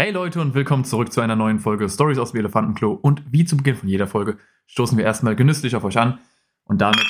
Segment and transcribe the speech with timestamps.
[0.00, 2.92] Hey Leute und willkommen zurück zu einer neuen Folge Stories aus dem Elefantenklo.
[2.92, 6.20] Und wie zu Beginn von jeder Folge stoßen wir erstmal genüsslich auf euch an
[6.62, 7.04] und damit.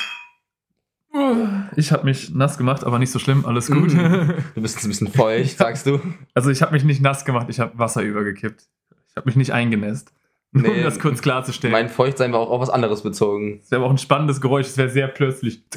[1.76, 3.92] Ich habe mich nass gemacht, aber nicht so schlimm, alles gut.
[4.54, 6.00] Du bist ein bisschen feucht, sagst du?
[6.32, 8.62] Also ich habe mich nicht nass gemacht, ich habe Wasser übergekippt.
[9.10, 10.14] Ich habe mich nicht eingenässt.
[10.52, 11.72] Nur um Nee, das kurz klarzustellen.
[11.72, 13.58] Mein Feuchtsein war auch auf was anderes bezogen.
[13.60, 15.62] Das wäre aber auch ein spannendes Geräusch, es wäre sehr plötzlich.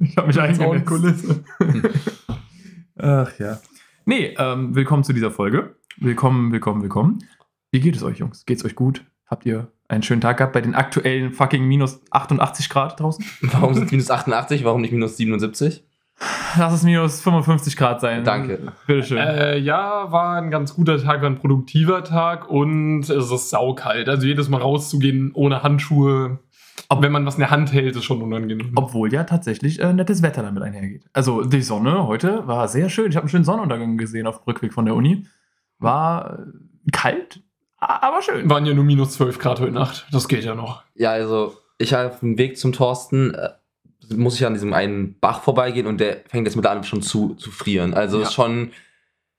[0.00, 1.26] Ich habe mich eingenässt.
[2.96, 3.60] Ach ja.
[4.08, 5.74] Nee, ähm, willkommen zu dieser Folge.
[5.96, 7.24] Willkommen, willkommen, willkommen.
[7.72, 8.46] Wie geht es euch, Jungs?
[8.46, 9.04] Geht's euch gut?
[9.26, 13.24] Habt ihr einen schönen Tag gehabt bei den aktuellen fucking minus 88 Grad draußen?
[13.40, 14.64] Warum sind es minus 88?
[14.64, 15.82] Warum nicht minus 77?
[16.56, 18.22] Lass es minus 55 Grad sein.
[18.22, 18.72] Danke.
[18.86, 19.18] Bitteschön.
[19.18, 24.08] Äh, ja, war ein ganz guter Tag, war ein produktiver Tag und es ist saukalt.
[24.08, 26.38] Also jedes Mal rauszugehen ohne Handschuhe,
[26.88, 28.72] Ob- wenn man was in der Hand hält, ist schon unangenehm.
[28.76, 31.04] Obwohl ja tatsächlich äh, nettes Wetter damit einhergeht.
[31.12, 33.10] Also die Sonne heute war sehr schön.
[33.10, 35.26] Ich habe einen schönen Sonnenuntergang gesehen auf dem Rückweg von der Uni.
[35.78, 37.40] War äh, kalt,
[37.78, 38.48] aber schön.
[38.48, 40.06] Waren ja nur minus 12 Grad heute Nacht.
[40.12, 40.82] Das geht ja noch.
[40.94, 43.50] Ja, also ich habe auf dem Weg zum Thorsten, äh,
[44.14, 47.50] muss ich an diesem einen Bach vorbeigehen und der fängt jetzt mittlerweile schon zu, zu
[47.50, 47.92] frieren.
[47.94, 48.22] Also Ja.
[48.24, 48.70] ist schon,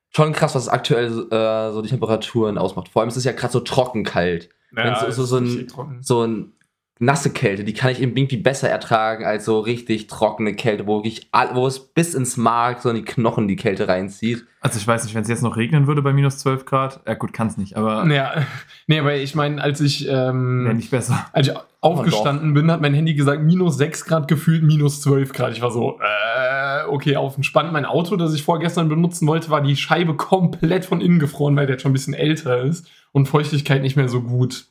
[0.10, 2.90] schon krass, was aktuell äh, so die Temperaturen ausmacht.
[2.90, 4.50] Vor allem ist es ja gerade so trocken kalt.
[4.72, 6.02] Wenn's so- so- so ein-.
[6.02, 6.52] So ein
[7.00, 11.04] nasse Kälte, die kann ich eben irgendwie besser ertragen als so richtig trockene Kälte, wo,
[11.32, 14.46] all, wo es bis ins Mark, so in die Knochen die Kälte reinzieht.
[14.62, 17.02] Also ich weiß nicht, wenn es jetzt noch regnen würde bei minus 12 Grad.
[17.08, 18.46] Ja gut, kann es nicht, aber Ja,
[18.88, 21.28] nee, aber ich meine, als ich, ähm, wäre nicht besser.
[21.32, 25.52] als ich aufgestanden bin, hat mein Handy gesagt, minus 6 Grad gefühlt, minus 12 Grad.
[25.52, 27.72] Ich war so, äh, okay, auf entspannt.
[27.72, 31.68] Mein Auto, das ich vorgestern benutzen wollte, war die Scheibe komplett von innen gefroren, weil
[31.68, 34.66] der jetzt schon ein bisschen älter ist und Feuchtigkeit nicht mehr so gut.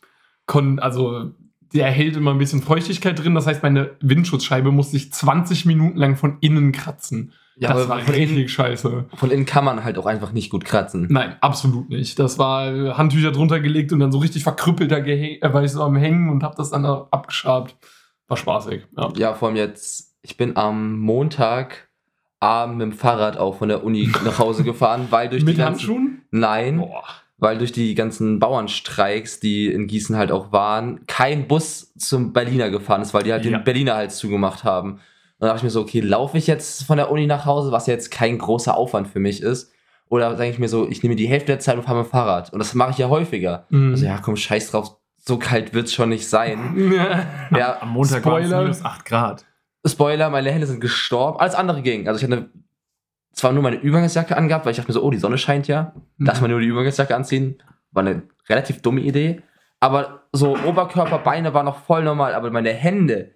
[0.46, 1.32] Kon also,
[1.72, 3.34] der hält immer ein bisschen Feuchtigkeit drin.
[3.34, 7.32] Das heißt, meine Windschutzscheibe musste ich 20 Minuten lang von innen kratzen.
[7.58, 9.06] Ja, das war von innen, richtig scheiße.
[9.14, 11.06] von innen kann man halt auch einfach nicht gut kratzen.
[11.10, 12.18] Nein, absolut nicht.
[12.18, 15.82] Das war Handtücher drunter gelegt und dann so richtig verkrüppelt da äh, war ich so
[15.82, 17.76] am Hängen und hab das dann da abgeschabt.
[18.28, 18.82] War spaßig.
[18.96, 19.12] Ja.
[19.16, 21.88] Ja, vor allem jetzt, ich bin am Montag
[22.38, 25.58] Abend mit dem Fahrrad auch von der Uni nach Hause gefahren, weil durch Mit die
[25.58, 26.22] ganzen, Handschuhen?
[26.30, 27.04] Nein, Boah.
[27.38, 32.70] Weil durch die ganzen Bauernstreiks, die in Gießen halt auch waren, kein Bus zum Berliner
[32.70, 33.50] gefahren ist, weil die halt Ja.
[33.58, 34.92] den Berliner halt zugemacht haben.
[34.92, 35.00] Und
[35.40, 37.86] dann dachte ich mir so, okay, laufe ich jetzt von der Uni nach Hause, was
[37.86, 39.70] jetzt kein großer Aufwand für mich ist.
[40.08, 42.10] Oder sage ich mir so, ich nehme die Hälfte der Zeit und fahre mit dem
[42.10, 42.52] Fahrrad.
[42.52, 43.66] Und das mache ich ja häufiger.
[43.70, 43.90] Mhm.
[43.90, 46.74] Also ja, komm, scheiß drauf, so kalt wird's schon nicht sein.
[46.94, 47.26] Ja.
[47.58, 49.44] Ja, Am Montag war es minus 8 Grad.
[49.84, 51.38] Spoiler, meine Hände sind gestorben.
[51.38, 52.08] Alles andere ging.
[52.08, 52.50] Also ich hatte
[53.36, 55.94] zwar nur meine Übergangsjacke angehabt, weil ich dachte mir so, oh, die Sonne scheint ja.
[56.18, 57.62] Lass mal nur die Übergangsjacke anziehen.
[57.92, 59.42] War eine relativ dumme Idee.
[59.78, 63.32] Aber so Oberkörper, Beine war noch voll normal, aber meine Hände,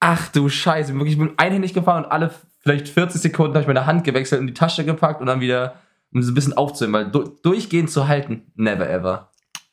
[0.00, 3.66] ach du Scheiße, wirklich, ich bin einhändig gefahren und alle vielleicht 40 Sekunden habe ich
[3.66, 5.76] meine Hand gewechselt und die Tasche gepackt und dann wieder,
[6.12, 9.30] um so ein bisschen aufzunehmen, weil du durchgehend zu halten, never ever.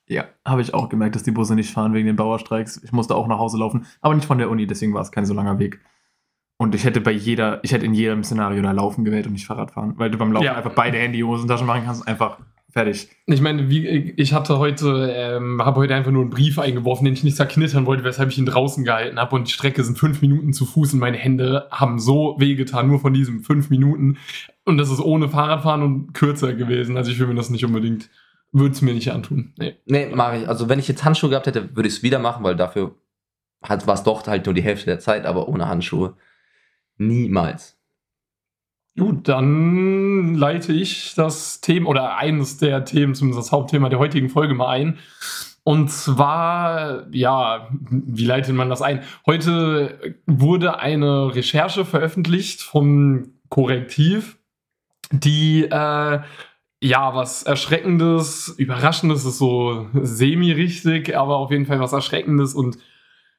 [0.07, 2.81] Ja, habe ich auch gemerkt, dass die Busse nicht fahren wegen den Bauerstreiks.
[2.83, 5.25] Ich musste auch nach Hause laufen, aber nicht von der Uni, deswegen war es kein
[5.25, 5.81] so langer Weg.
[6.61, 9.45] Und ich hätte bei jeder, ich hätte in jedem Szenario da Laufen gewählt und nicht
[9.47, 10.55] Fahrrad fahren, weil du beim Laufen Ja.
[10.55, 12.37] einfach beide Handy-Hosentaschen machen kannst und einfach
[12.69, 13.07] fertig.
[13.27, 13.87] Ich meine, wie,
[14.17, 17.85] ich hatte heute, ähm, habe heute einfach nur einen Brief eingeworfen, den ich nicht zerknittern
[17.85, 19.35] wollte, weshalb ich ihn draußen gehalten habe.
[19.37, 22.99] Und die Strecke sind fünf Minuten zu Fuß und meine Hände haben so wehgetan, nur
[22.99, 24.17] von diesen fünf Minuten.
[24.65, 26.97] Und das ist ohne Fahrradfahren und kürzer gewesen.
[26.97, 28.09] Also ich will mir das nicht unbedingt,
[28.51, 29.53] würde es mir nicht antun.
[29.57, 29.75] Nee.
[29.85, 30.49] Nee, mache ich.
[30.49, 32.95] Also wenn ich jetzt Handschuhe gehabt hätte, würde ich es wieder machen, weil dafür
[33.63, 36.15] hat- war es doch halt nur die Hälfte der Zeit, aber ohne Handschuhe
[36.99, 37.79] niemals.
[38.97, 44.29] Gut, dann leite ich das Thema oder eines der Themen, zumindest das Hauptthema der heutigen
[44.29, 44.99] Folge mal ein.
[45.63, 49.03] Und zwar, ja, wie leitet man das ein?
[49.25, 54.37] Heute wurde eine Recherche veröffentlicht vom Korrektiv,
[55.11, 56.19] die äh,
[56.81, 62.77] ja was Erschreckendes, Überraschendes ist so semi-richtig, aber auf jeden Fall was Erschreckendes und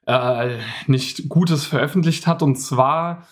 [0.06, 0.56] äh,
[0.87, 2.43] nicht Gutes veröffentlicht hat.
[2.43, 3.26] Und zwar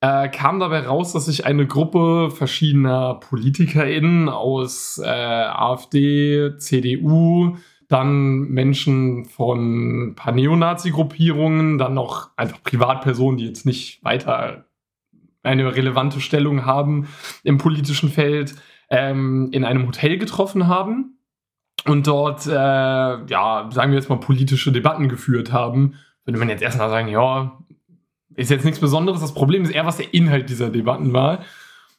[0.00, 7.56] äh, kam dabei raus, dass sich eine Gruppe verschiedener PolitikerInnen aus äh, AfD, CDU,
[7.88, 14.64] dann Menschen von ein paar Neonazi-Gruppierungen, dann noch einfach Privatpersonen, die jetzt nicht weiter
[15.42, 17.08] eine relevante Stellung haben
[17.42, 18.54] im politischen Feld,
[18.90, 21.18] ähm, in einem Hotel getroffen haben
[21.86, 25.94] und dort, äh, ja, sagen wir jetzt mal, politische Debatten geführt haben.
[26.24, 27.58] Würde man jetzt erstmal sagen, ja,
[28.36, 29.20] ist jetzt nichts Besonderes.
[29.20, 31.44] Das Problem ist eher, was der Inhalt dieser Debatten war.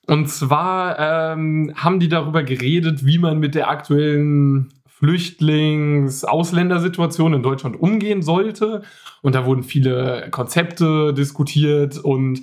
[0.08, 7.80] Und zwar ähm, haben die darüber geredet, wie man mit der aktuellen Flüchtlings-Ausländersituation in Deutschland
[7.80, 8.82] umgehen sollte.
[9.22, 12.42] Und da wurden viele Konzepte diskutiert und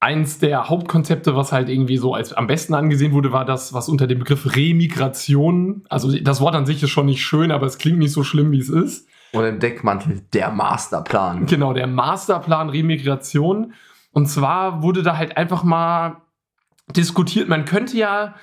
[0.00, 3.88] eins der Hauptkonzepte, was halt irgendwie so als am besten angesehen wurde, war das, was
[3.88, 7.78] unter dem Begriff Remigration, also das Wort an sich ist schon nicht schön, aber es
[7.78, 9.06] klingt nicht so schlimm, wie es ist.
[9.32, 11.46] Und im Deckmantel der Masterplan.
[11.46, 13.74] Genau, der Masterplan Remigration.
[14.12, 16.16] Und zwar wurde da halt einfach mal
[16.96, 18.34] diskutiert, man könnte ja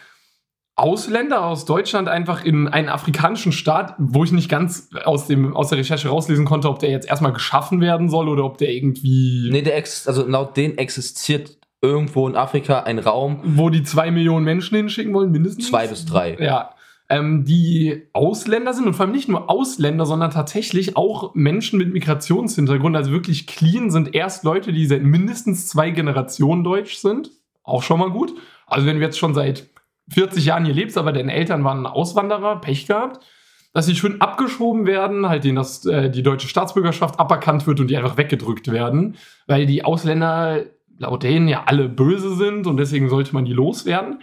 [0.77, 5.69] Ausländer aus Deutschland einfach in einen afrikanischen Staat, wo ich nicht ganz aus, dem, aus
[5.69, 9.49] der Recherche rauslesen konnte, ob der jetzt erstmal geschaffen werden soll oder ob der irgendwie.
[9.51, 13.41] Nee, der ex also laut denen existiert irgendwo in Afrika ein Raum.
[13.43, 15.67] Wo die zwei Millionen Menschen hinschicken wollen, mindestens?
[15.67, 16.37] Zwei bis drei.
[16.39, 16.75] Ja.
[17.09, 21.93] Ähm, die Ausländer sind und vor allem nicht nur Ausländer, sondern tatsächlich auch Menschen mit
[21.93, 27.31] Migrationshintergrund, also wirklich clean sind erst Leute, die seit mindestens zwei Generationen deutsch sind.
[27.63, 28.33] Auch schon mal gut.
[28.65, 29.67] Also wenn wir jetzt schon seit
[30.09, 33.25] 40 Jahren hier lebst, aber deine Eltern waren Auswanderer, Pech gehabt,
[33.73, 37.89] dass sie schön abgeschoben werden, halt denen das, äh, die deutsche Staatsbürgerschaft aberkannt wird und
[37.89, 39.15] die einfach weggedrückt werden,
[39.45, 40.63] weil die Ausländer
[40.97, 44.21] laut denen ja alle böse sind und deswegen sollte man die loswerden.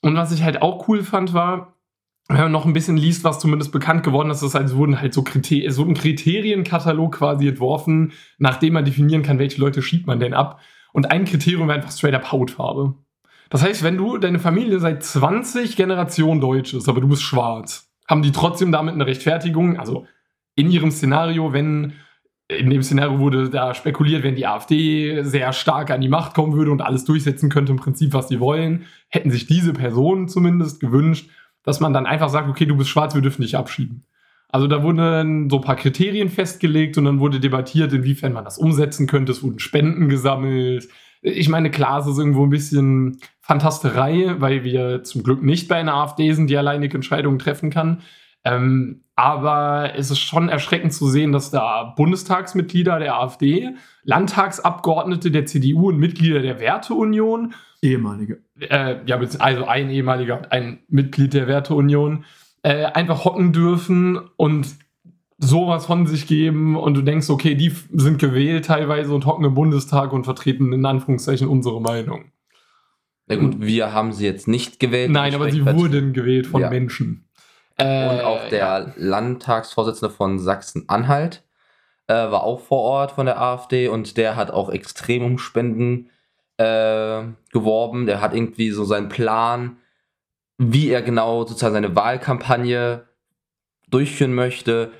[0.00, 1.74] Und was ich halt auch cool fand, war,
[2.28, 5.00] wenn man noch ein bisschen liest, was zumindest bekannt geworden ist, ist halt, es wurden
[5.00, 10.06] halt so es wurde ein Kriterienkatalog quasi entworfen, nachdem man definieren kann, welche Leute schiebt
[10.06, 10.60] man denn ab.
[10.92, 12.94] Und ein Kriterium war einfach straight up Hautfarbe.
[13.48, 17.90] Das heißt, wenn du deine Familie seit 20 Generationen deutsch ist, aber du bist schwarz,
[18.06, 19.78] haben die trotzdem damit eine Rechtfertigung.
[19.78, 20.06] Also
[20.54, 21.94] in ihrem Szenario, wenn
[22.48, 26.54] in dem Szenario wurde da spekuliert, wenn die AfD sehr stark an die Macht kommen
[26.54, 30.80] würde und alles durchsetzen könnte, im Prinzip, was sie wollen, hätten sich diese Personen zumindest
[30.80, 31.30] gewünscht,
[31.68, 34.06] dass man dann einfach sagt, okay, du bist schwarz, wir dürfen dich abschieben.
[34.48, 38.56] Also da wurden so ein paar Kriterien festgelegt und dann wurde debattiert, inwiefern man das
[38.56, 39.32] umsetzen könnte.
[39.32, 40.88] Es wurden Spenden gesammelt.
[41.20, 45.76] Ich meine, klar, es ist irgendwo ein bisschen Fantasterei, weil wir zum Glück nicht bei
[45.76, 48.00] einer AfD sind, die alleinige Entscheidungen treffen kann.
[48.44, 53.70] Ähm, aber es ist schon erschreckend zu sehen, dass da Bundestagsmitglieder der AfD,
[54.04, 61.34] Landtagsabgeordnete der CDU und Mitglieder der Werteunion, ehemalige, äh, ja, also ein ehemaliger, ein Mitglied
[61.34, 62.26] der Werteunion,
[62.62, 64.68] äh, einfach hocken dürfen und
[65.38, 69.54] sowas von sich geben und du denkst, okay, die sind gewählt teilweise und hocken im
[69.54, 72.26] Bundestag und vertreten in Anführungszeichen unsere Meinung.
[73.26, 75.10] Na gut, wir haben sie jetzt nicht gewählt.
[75.10, 76.70] Nein, aber sie wurden gewählt von ja.
[76.70, 77.27] Menschen.
[77.78, 78.92] Äh, und auch der ja.
[78.96, 81.42] Landtagsvorsitzende von Sachsen-Anhalt
[82.08, 86.10] äh, war auch vor Ort von der AfD und der hat auch extrem um Spenden
[86.56, 87.22] äh,
[87.52, 88.06] geworben.
[88.06, 89.76] Der hat irgendwie so seinen Plan,
[90.58, 93.06] wie er genau sozusagen seine Wahlkampagne
[93.88, 94.90] durchführen möchte.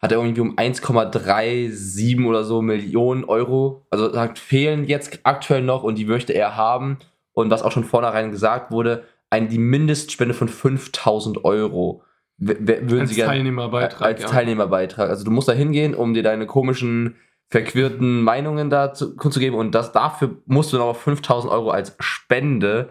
[0.00, 3.86] Hat er irgendwie um 1,37 oder so Millionen Euro.
[3.90, 6.98] Also sagt, fehlen jetzt aktuell noch und die möchte er haben
[7.32, 12.02] und was auch schon vornherein gesagt wurde, ein, die Mindestspende von 5000 Euro
[12.40, 13.34] würden als sie gerne.
[13.34, 14.02] Teilnehmerbeitrag.
[14.02, 14.28] Als ja.
[14.28, 15.10] Teilnehmerbeitrag.
[15.10, 17.16] Also du musst da hingehen, um dir deine komischen,
[17.48, 22.90] verquirlten Meinungen da zu, geben und das dafür musst du noch 5000 Euro als Spende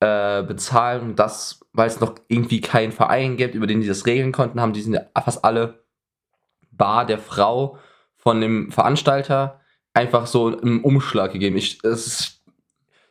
[0.00, 4.32] äh, bezahlen das, weil es noch irgendwie keinen Verein gibt, über den die das regeln
[4.32, 5.84] konnten, haben die sind ja fast alle
[6.70, 7.78] Bar der Frau
[8.16, 9.60] von dem Veranstalter
[9.94, 11.56] einfach so im Umschlag gegeben.
[11.56, 12.35] Ich, es ist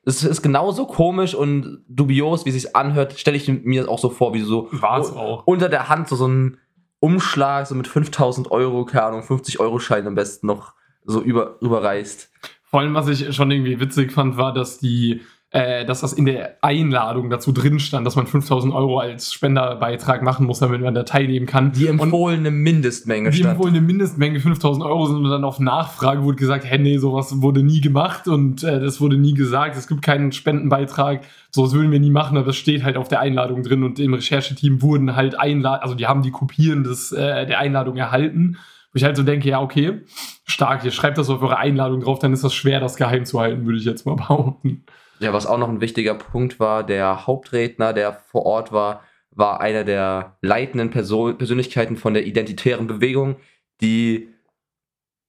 [0.05, 4.09] es ist genauso komisch und dubios, wie es sich anhört, stelle ich mir auch so
[4.09, 5.45] vor, wie so War's auch.
[5.45, 6.57] unter der Hand so, so ein
[6.99, 10.73] Umschlag, so mit 5000 Euro, keine Ahnung, 50 Euro Schein am besten noch
[11.05, 12.31] so über, überreißt.
[12.63, 15.21] Vor allem, was ich schon irgendwie witzig fand, war, dass die
[15.55, 20.21] äh, dass das in der Einladung dazu drin stand, dass man 5000 Euro als Spenderbeitrag
[20.21, 21.71] machen muss, damit man da teilnehmen kann.
[21.71, 23.51] Die empfohlene und Mindestmenge Die stand.
[23.51, 27.63] empfohlene Mindestmenge 5000 Euro sind und dann auf Nachfrage wurde gesagt, hey, nee, sowas wurde
[27.63, 31.21] nie gemacht und äh, das wurde nie gesagt, es gibt keinen Spendenbeitrag,
[31.51, 33.97] so das würden wir nie machen, aber es steht halt auf der Einladung drin und
[33.97, 38.57] im Rechercheteam wurden halt Einladungen, also die haben die Kopien des, äh, der Einladung erhalten.
[38.91, 40.01] Wo ich halt so denke, ja, okay,
[40.43, 43.39] stark, ihr schreibt das auf eure Einladung drauf, dann ist das schwer, das geheim zu
[43.39, 44.83] halten, würde ich jetzt mal behaupten.
[45.19, 49.61] Ja, was auch noch ein wichtiger Punkt war, der Hauptredner, der vor Ort war, war
[49.61, 53.37] einer der leitenden Person Persönlichkeiten von der identitären Bewegung,
[53.81, 54.29] die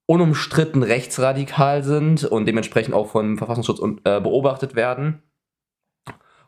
[0.06, 5.22] unumstritten rechtsradikal sind und dementsprechend auch vom Verfassungsschutz äh, beobachtet werden.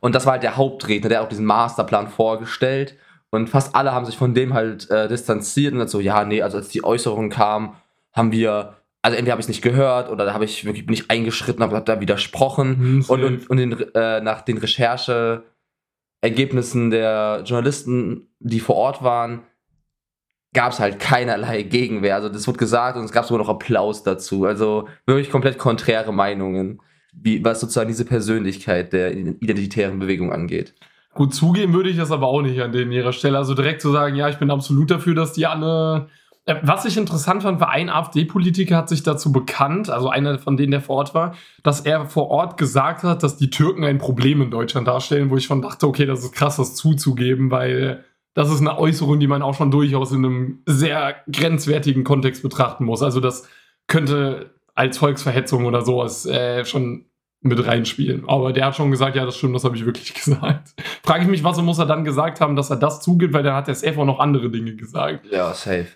[0.00, 2.96] Und das war halt der Hauptredner, der hat auch diesen Masterplan vorgestellt.
[3.30, 6.56] Und fast alle haben sich von dem halt äh, distanziert und so, ja, nee, also
[6.56, 7.74] als die Äußerungen kamen,
[8.12, 10.94] haben wir also entweder habe ich es nicht gehört oder da habe ich wirklich bin
[10.94, 17.42] ich eingeschritten, habe da widersprochen mhm, und, und, und den, äh, nach den Rechercheergebnissen der
[17.44, 19.42] Journalisten, die vor Ort waren,
[20.52, 22.16] gab es halt keinerlei Gegenwehr.
[22.16, 24.44] Also das wurde gesagt und es gab sogar noch Applaus dazu.
[24.44, 26.80] Also wirklich komplett konträre Meinungen,
[27.12, 30.74] wie, was sozusagen diese Persönlichkeit der identitären Bewegung angeht.
[31.14, 33.38] Gut, zugeben würde ich das aber auch nicht an denen ihrer Stelle.
[33.38, 36.08] Also direkt zu sagen, ja, ich bin absolut dafür, dass die alle
[36.62, 40.70] Was ich interessant fand, war ein AfD-Politiker hat sich dazu bekannt, also einer von denen,
[40.70, 44.40] der vor Ort war, dass er vor Ort gesagt hat, dass die Türken ein Problem
[44.40, 48.50] in Deutschland darstellen, wo ich schon dachte, okay, das ist krass, das zuzugeben, weil das
[48.50, 53.02] ist eine Äußerung, die man auch schon durchaus in einem sehr grenzwertigen Kontext betrachten muss.
[53.02, 53.46] Also das
[53.86, 57.06] könnte als Volksverhetzung oder sowas äh, schon
[57.40, 58.28] mit reinspielen.
[58.28, 60.74] Aber der hat schon gesagt, ja, das stimmt, das habe ich wirklich gesagt.
[61.04, 63.54] Frage ich mich, was muss er dann gesagt haben, dass er das zugibt, weil dann
[63.54, 65.26] hat der Safe auch noch andere Dinge gesagt.
[65.30, 65.88] Ja, safe.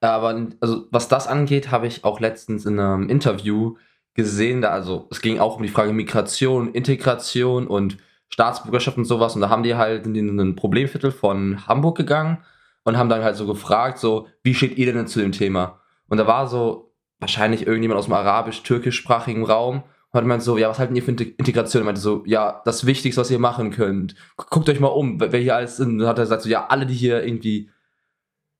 [0.00, 3.76] Aber also, was das angeht, habe ich auch letztens in einem Interview
[4.14, 9.34] gesehen, da also es ging auch um die Frage Migration, Integration und Staatsbürgerschaft und sowas.
[9.34, 12.38] Und da haben die halt in ein Problemviertel von Hamburg gegangen
[12.84, 15.80] und haben dann halt so gefragt, so, wie steht ihr denn zu dem Thema?
[16.08, 20.68] Und da war so wahrscheinlich irgendjemand aus dem arabisch-türkischsprachigen Raum und hat meint so, ja,
[20.68, 21.82] was halten ihr für Inte- Integration?
[21.82, 24.14] Und meinte so, ja, das Wichtigste, was ihr machen könnt.
[24.36, 25.90] Guckt euch mal um, wer wer hier alles sind.
[25.90, 27.70] Und dann hat er gesagt, so, ja, alle, die hier irgendwie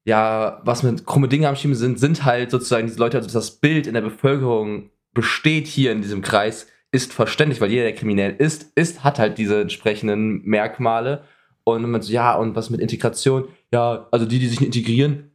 [0.04, 3.60] ja, was mit krumme Dinge am Schieben sind, sind halt sozusagen diese Leute, also das
[3.60, 8.34] Bild in der Bevölkerung besteht hier in diesem Kreis, ist verständlich, weil jeder, der kriminell
[8.38, 11.24] ist, ist, hat halt diese entsprechenden Merkmale.
[11.64, 13.48] Und man so, ja, und was mit Integration?
[13.72, 15.30] Ja, also die, die sich integrieren,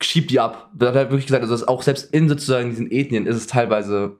[0.00, 0.70] schiebt die ab.
[0.74, 3.36] Da hat er wirklich gesagt, also das ist auch selbst in sozusagen diesen Ethnien ist
[3.36, 4.18] es teilweise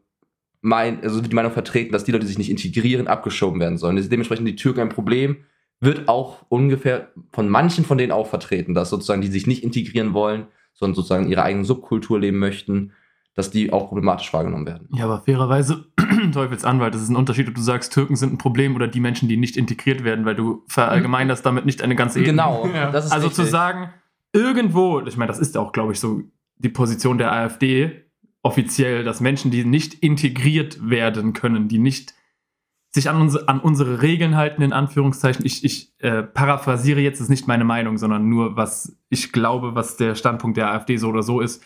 [0.60, 3.96] mein, also die Meinung vertreten, dass die Leute, die sich nicht integrieren, abgeschoben werden sollen.
[3.96, 5.38] Dementsprechend die Türken ein Problem,
[5.80, 10.12] wird auch ungefähr von manchen von denen auch vertreten, dass sozusagen die sich nicht integrieren
[10.12, 12.92] wollen, sondern sozusagen ihre eigene Subkultur leben möchten,
[13.34, 14.88] dass die auch problematisch wahrgenommen werden.
[14.92, 15.87] Ja, aber fairerweise,
[16.32, 19.28] Teufelsanwalt, das ist ein Unterschied, ob du sagst, Türken sind ein Problem oder die Menschen,
[19.28, 22.32] die nicht integriert werden, weil du verallgemeinerst damit nicht eine ganze Ethnie.
[22.32, 22.90] Genau, Ja.
[22.90, 23.44] das ist Also richtig.
[23.46, 23.90] zu sagen,
[24.32, 26.22] irgendwo, ich meine, das ist auch, glaube ich, so
[26.58, 28.04] die Position der AfD
[28.42, 32.14] offiziell, dass Menschen, die nicht integriert werden können, die nicht
[32.92, 35.47] sich an, uns, an unsere Regeln halten, in Anführungszeichen.
[35.47, 39.97] Ich, ich äh, paraphrasiere jetzt, ist nicht meine Meinung, sondern nur, was ich glaube, was
[39.97, 41.62] der Standpunkt der AfD so oder so ist,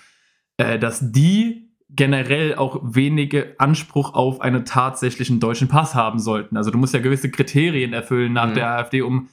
[0.59, 6.57] äh, dass die generell auch wenige Anspruch auf einen tatsächlichen deutschen Pass haben sollten.
[6.57, 8.55] Also du musst ja gewisse Kriterien erfüllen nach Mhm.
[8.55, 9.29] der AfD, um.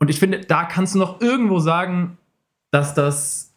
[0.00, 2.18] Und ich finde, da kannst du noch irgendwo sagen,
[2.70, 3.54] dass das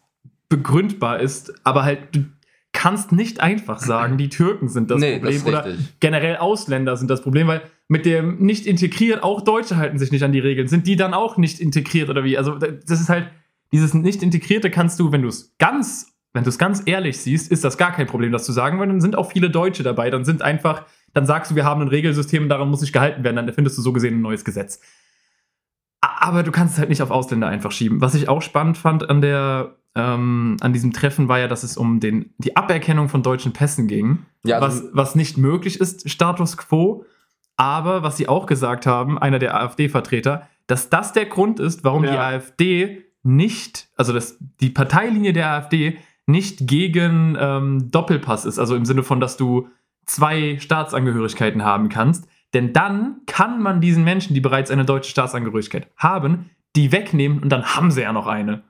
[0.48, 2.24] begründbar ist, aber halt, du
[2.72, 5.66] kannst nicht einfach sagen, die Türken sind das nee, Problem das oder
[6.00, 10.22] generell Ausländer sind das Problem, weil mit dem nicht integriert, auch Deutsche halten sich nicht
[10.22, 10.68] an die Regeln.
[10.68, 12.38] Sind die dann auch nicht integriert oder wie?
[12.38, 13.28] Also, das ist halt,
[13.72, 17.50] dieses nicht integrierte kannst du, wenn du es ganz, wenn du es ganz ehrlich siehst,
[17.50, 20.10] ist das gar kein Problem, das zu sagen, weil dann sind auch viele Deutsche dabei.
[20.10, 23.24] Dann sind einfach, dann sagst du, wir haben ein Regelsystem und daran muss sich gehalten
[23.24, 24.80] werden, dann erfindest du so gesehen ein neues Gesetz.
[26.00, 28.00] Aber du kannst es halt nicht auf Ausländer einfach schieben.
[28.00, 31.76] Was ich auch spannend fand an der, ähm, an diesem Treffen war ja, dass es
[31.76, 36.08] um den, die Aberkennung von deutschen Pässen ging Ja, also, was, was nicht möglich ist,
[36.08, 37.04] Status quo.
[37.56, 42.02] Aber was sie auch gesagt haben, einer der AfD-Vertreter, dass das der Grund ist, warum
[42.02, 42.26] die Ja.
[42.26, 48.84] AfD nicht, also dass die Parteilinie der AfD nicht gegen ähm, Doppelpass ist, also im
[48.84, 49.68] Sinne von, dass du
[50.06, 52.26] zwei Staatsangehörigkeiten haben kannst.
[52.54, 57.50] Denn dann kann man diesen Menschen, die bereits eine deutsche Staatsangehörigkeit haben, die wegnehmen und
[57.50, 58.62] dann haben sie ja noch eine.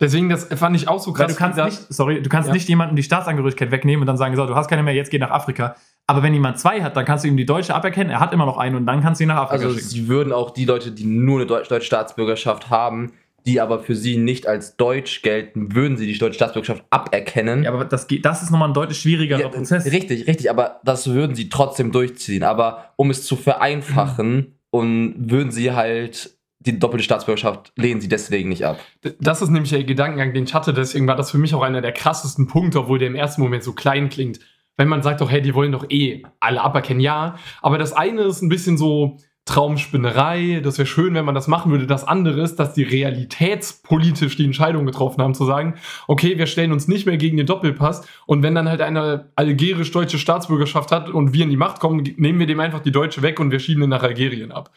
[0.00, 1.32] Deswegen, das fand ich auch so Weil krass.
[1.32, 2.52] du kannst nicht, sorry, du kannst Ja.
[2.54, 5.18] nicht jemandem die Staatsangehörigkeit wegnehmen und dann sagen, so, du hast keine mehr, jetzt geh
[5.18, 5.76] nach Afrika.
[6.06, 8.44] Aber wenn jemand zwei hat, dann kannst du ihm die deutsche aberkennen, er hat immer
[8.44, 9.88] noch eine und dann kannst du ihn nach Afrika also schicken.
[9.88, 13.12] sie würden auch die Leute, die nur eine deutsche, Staatsbürgerschaft haben,
[13.46, 17.62] die aber für sie nicht als deutsch gelten, würden sie die deutsche Staatsbürgerschaft aberkennen.
[17.62, 19.84] Ja, aber das, geht, das ist nochmal ein deutlich schwierigerer Ja, Prozess.
[19.86, 22.42] Richtig, richtig, aber das würden sie trotzdem durchziehen.
[22.42, 26.33] Aber um es zu vereinfachen, und würden sie halt
[26.66, 28.78] die doppelte Staatsbürgerschaft lehnen sie deswegen nicht ab.
[29.20, 30.72] Das ist nämlich der Gedankengang, den ich hatte.
[30.72, 33.62] Deswegen war das für mich auch einer der krassesten Punkte, obwohl der im ersten Moment
[33.62, 34.40] so klein klingt.
[34.76, 37.36] Wenn man sagt doch, hey, die wollen doch eh alle aberkennen, ja.
[37.62, 41.70] Aber das eine ist ein bisschen so Traumspinnerei, das wäre schön, wenn man das machen
[41.70, 41.86] würde.
[41.86, 45.74] Das andere ist, dass die realitätspolitisch die Entscheidung getroffen haben, zu sagen,
[46.08, 50.18] okay, wir stellen uns nicht mehr gegen den Doppelpass und wenn dann halt eine algerisch-deutsche
[50.18, 53.38] Staatsbürgerschaft hat und wir in die Macht kommen, nehmen wir dem einfach die deutsche weg
[53.38, 54.70] und wir schieben ihn nach Algerien ab.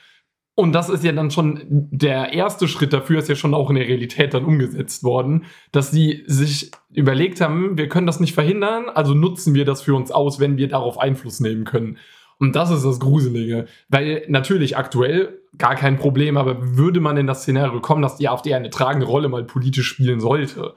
[0.60, 3.76] Und das ist ja dann schon der erste Schritt dafür, ist ja schon auch in
[3.76, 8.86] der Realität dann umgesetzt worden, dass sie sich überlegt haben, wir können das nicht verhindern,
[8.90, 12.00] also nutzen wir das für uns aus, wenn wir darauf Einfluss nehmen können.
[12.40, 13.68] Und das ist das Gruselige.
[13.88, 18.28] Weil natürlich aktuell gar kein Problem, aber würde man in das Szenario kommen, dass die
[18.28, 20.74] AfD eine tragende Rolle mal politisch spielen sollte,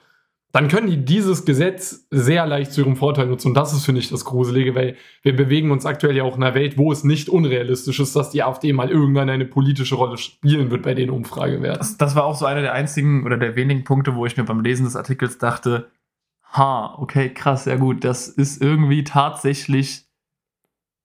[0.52, 3.49] dann können die dieses Gesetz sehr leicht zu ihrem Vorteil nutzen.
[3.49, 6.42] Und das ist, finde ich, das Gruselige, weil wir bewegen uns aktuell ja auch in
[6.42, 10.19] einer Welt, wo es nicht unrealistisch ist, dass die AfD mal irgendwann eine politische Rolle
[10.19, 11.78] spielen wird bei den Umfragewerten.
[11.78, 14.45] Das, das war auch so einer der einzigen oder der wenigen Punkte, wo ich mir
[14.45, 15.90] beim Lesen des Artikels dachte,
[16.52, 20.07] ha, okay, krass, ja gut, das ist irgendwie tatsächlich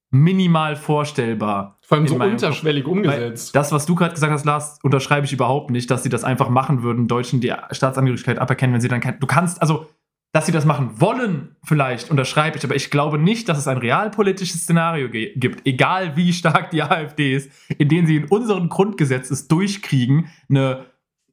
[0.10, 1.75] minimal vorstellbar.
[1.88, 3.56] Vor allem so unterschwellig Weil umgesetzt.
[3.56, 6.50] das, was du gerade gesagt hast, Lars, unterschreibe ich überhaupt nicht, dass sie das einfach
[6.50, 9.20] machen würden, Deutschen die Staatsangehörigkeit aberkennen, wenn sie dann kein.
[9.20, 9.88] Du kannst, also,
[10.32, 13.78] dass sie das machen wollen, vielleicht unterschreibe ich, aber ich glaube nicht, dass es ein
[13.78, 19.30] realpolitisches Szenario gibt, egal wie stark die AfD ist, in dem sie in unserem Grundgesetz
[19.30, 20.88] es durchkriegen, eine,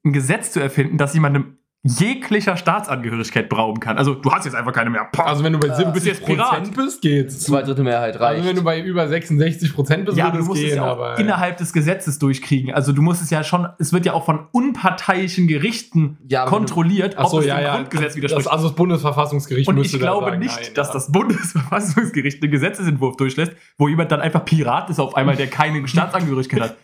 [0.05, 3.99] ein Gesetz zu erfinden, das jemandem jeglicher Staatsangehörigkeit berauben kann.
[3.99, 5.09] Also, du hast jetzt einfach keine mehr.
[5.11, 5.25] Pah.
[5.25, 6.51] Also wenn du bei Äh, 70 bist jetzt Pirat.
[6.51, 7.41] Prozent bist, geht's.
[7.41, 8.37] Zwei Drittel Mehrheit reicht.
[8.39, 10.85] Also wenn du bei über 66 Prozent bist, Ja, du es musst es gehen, ja
[10.85, 12.73] auch aber innerhalb des Gesetzes durchkriegen.
[12.73, 17.15] Also du musst es ja schon, es wird ja auch von unparteiischen Gerichten Ja, kontrolliert,
[17.19, 17.77] Ach so, ob es ja, dem ja.
[17.77, 18.47] Grundgesetz widerspricht.
[18.47, 20.95] Das, also das Bundesverfassungsgericht und müsste ich glaube sagen, nicht, nein, dass ja.
[20.95, 25.87] das Bundesverfassungsgericht einen Gesetzesentwurf durchlässt, wo jemand dann einfach Pirat ist auf einmal, der keine
[25.89, 26.77] Staatsangehörigkeit hat.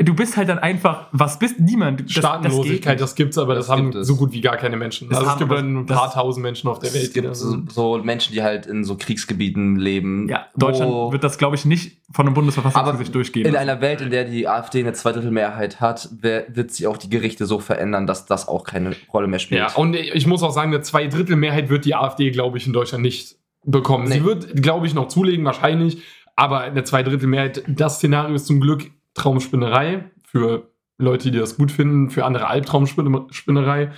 [0.00, 2.02] Du bist halt dann einfach, was bist niemand?
[2.02, 5.08] Das- Staatenlosigkeit, das das gibt's, aber das, Das haben so gut wie gar keine Menschen.
[5.08, 7.02] Das also es gibt ein paar das- tausend Menschen auf der Welt.
[7.02, 10.28] es gibt so, so Menschen, die halt in so Kriegsgebieten leben.
[10.28, 13.46] Ja, Deutschland wo- wird das, glaube ich, nicht von einem Bundesverfassungsgericht durchgehen.
[13.46, 17.10] in einer Welt, in der die AfD eine Zweidrittelmehrheit hat, wer- wird sie auch die
[17.10, 19.60] Gerichte so verändern, dass das auch keine Rolle mehr spielt.
[19.62, 23.02] Ja, und ich muss auch sagen, eine Zweidrittelmehrheit wird die AfD, glaube ich, in Deutschland
[23.02, 24.06] nicht bekommen.
[24.06, 24.24] Sie Nee.
[24.24, 26.02] wird, glaube ich, noch zulegen, wahrscheinlich,
[26.36, 32.10] aber eine Zweidrittelmehrheit, das Szenario ist zum Glück Traumspinnerei für Leute, die das gut finden,
[32.10, 33.92] für andere Albtraumspinnerei.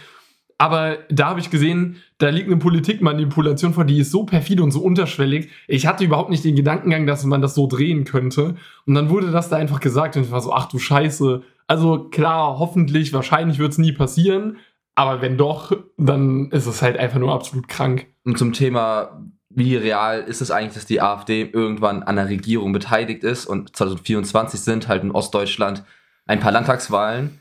[0.59, 4.73] Aber da habe ich gesehen, da liegt eine Politikmanipulation vor, die ist so perfide und
[4.73, 5.49] so unterschwellig.
[5.67, 8.57] Ich hatte überhaupt nicht den Gedankengang, dass man das so drehen könnte.
[8.85, 11.43] Und dann wurde das da einfach gesagt und ich war so, ach du Scheiße.
[11.67, 14.59] Also klar, hoffentlich, wahrscheinlich wird es nie passieren.
[14.95, 18.09] Aber wenn doch, dann ist es halt einfach nur absolut krank.
[18.25, 22.73] Und zum Thema, wie real ist es eigentlich, dass die AfD irgendwann an der Regierung
[22.73, 23.47] beteiligt ist?
[23.47, 25.85] Und 2024 sind halt in Ostdeutschland
[26.27, 27.41] ein paar Landtagswahlen.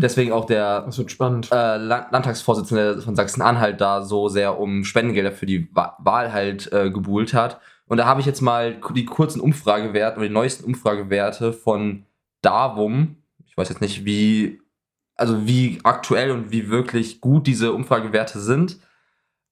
[0.00, 5.68] Deswegen auch der äh, Land Landtagsvorsitzende von Sachsen-Anhalt da so sehr um Spendengelder für die
[5.74, 7.60] Wa Wahl halt äh, gebuhlt hat.
[7.86, 12.06] Und da habe ich jetzt mal die kurzen Umfragewerte oder die neuesten Umfragewerte von
[12.40, 13.16] Davum.
[13.46, 14.62] Ich weiß jetzt nicht, wie,
[15.16, 18.78] also wie aktuell und wie wirklich gut diese Umfragewerte sind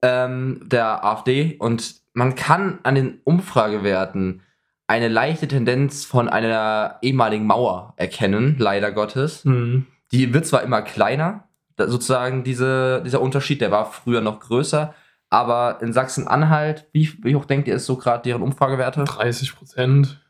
[0.03, 1.57] ähm, der AfD.
[1.59, 4.43] Und man kann an den Umfragewerten
[4.87, 9.45] eine leichte Tendenz von einer ehemaligen Mauer erkennen, leider Gottes.
[9.45, 9.87] Mhm.
[10.11, 14.95] Die wird zwar immer kleiner, sozusagen diese, dieser Unterschied, der war früher noch größer,
[15.31, 19.05] aber in Sachsen-Anhalt, wie, wie hoch denkt ihr, ist so gerade deren Umfragewerte?
[19.05, 20.21] 30 Prozent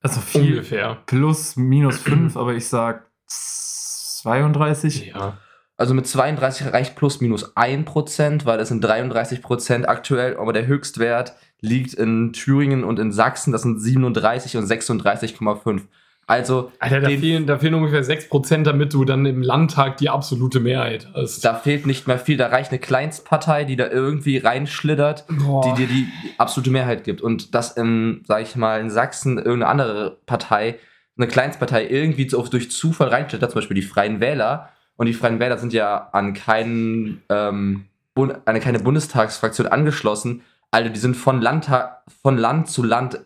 [0.00, 1.02] also viel ungefähr.
[1.06, 5.06] plus, minus 5, aber ich sag 32.
[5.06, 5.38] Ja.
[5.78, 11.34] Also mit 32 reicht plus minus 1%, weil das sind 33% aktuell, aber der Höchstwert
[11.60, 15.82] liegt in Thüringen und in Sachsen, das sind 37 und 36,5.
[16.26, 20.10] Also Alter, da fehlen, da fehlen ungefähr 6 Prozent, damit du dann im Landtag die
[20.10, 21.42] absolute Mehrheit hast.
[21.42, 25.62] da fehlt nicht mehr viel, da reicht eine Kleinstpartei, die da irgendwie reinschlittert Boah.
[25.64, 27.22] die dir die absolute Mehrheit gibt.
[27.22, 30.78] Und dass in, sag ich mal, in Sachsen irgendeine andere Partei,
[31.16, 34.68] eine Kleinstpartei irgendwie durch Zufall reinschlittert, zum Beispiel die Freien Wähler.
[34.98, 37.84] Und die Freien Wähler sind ja an keinen, ähm,
[38.16, 40.42] an keine Bundestagsfraktion angeschlossen.
[40.72, 43.20] Also die sind von, Landtag, von Land zu Land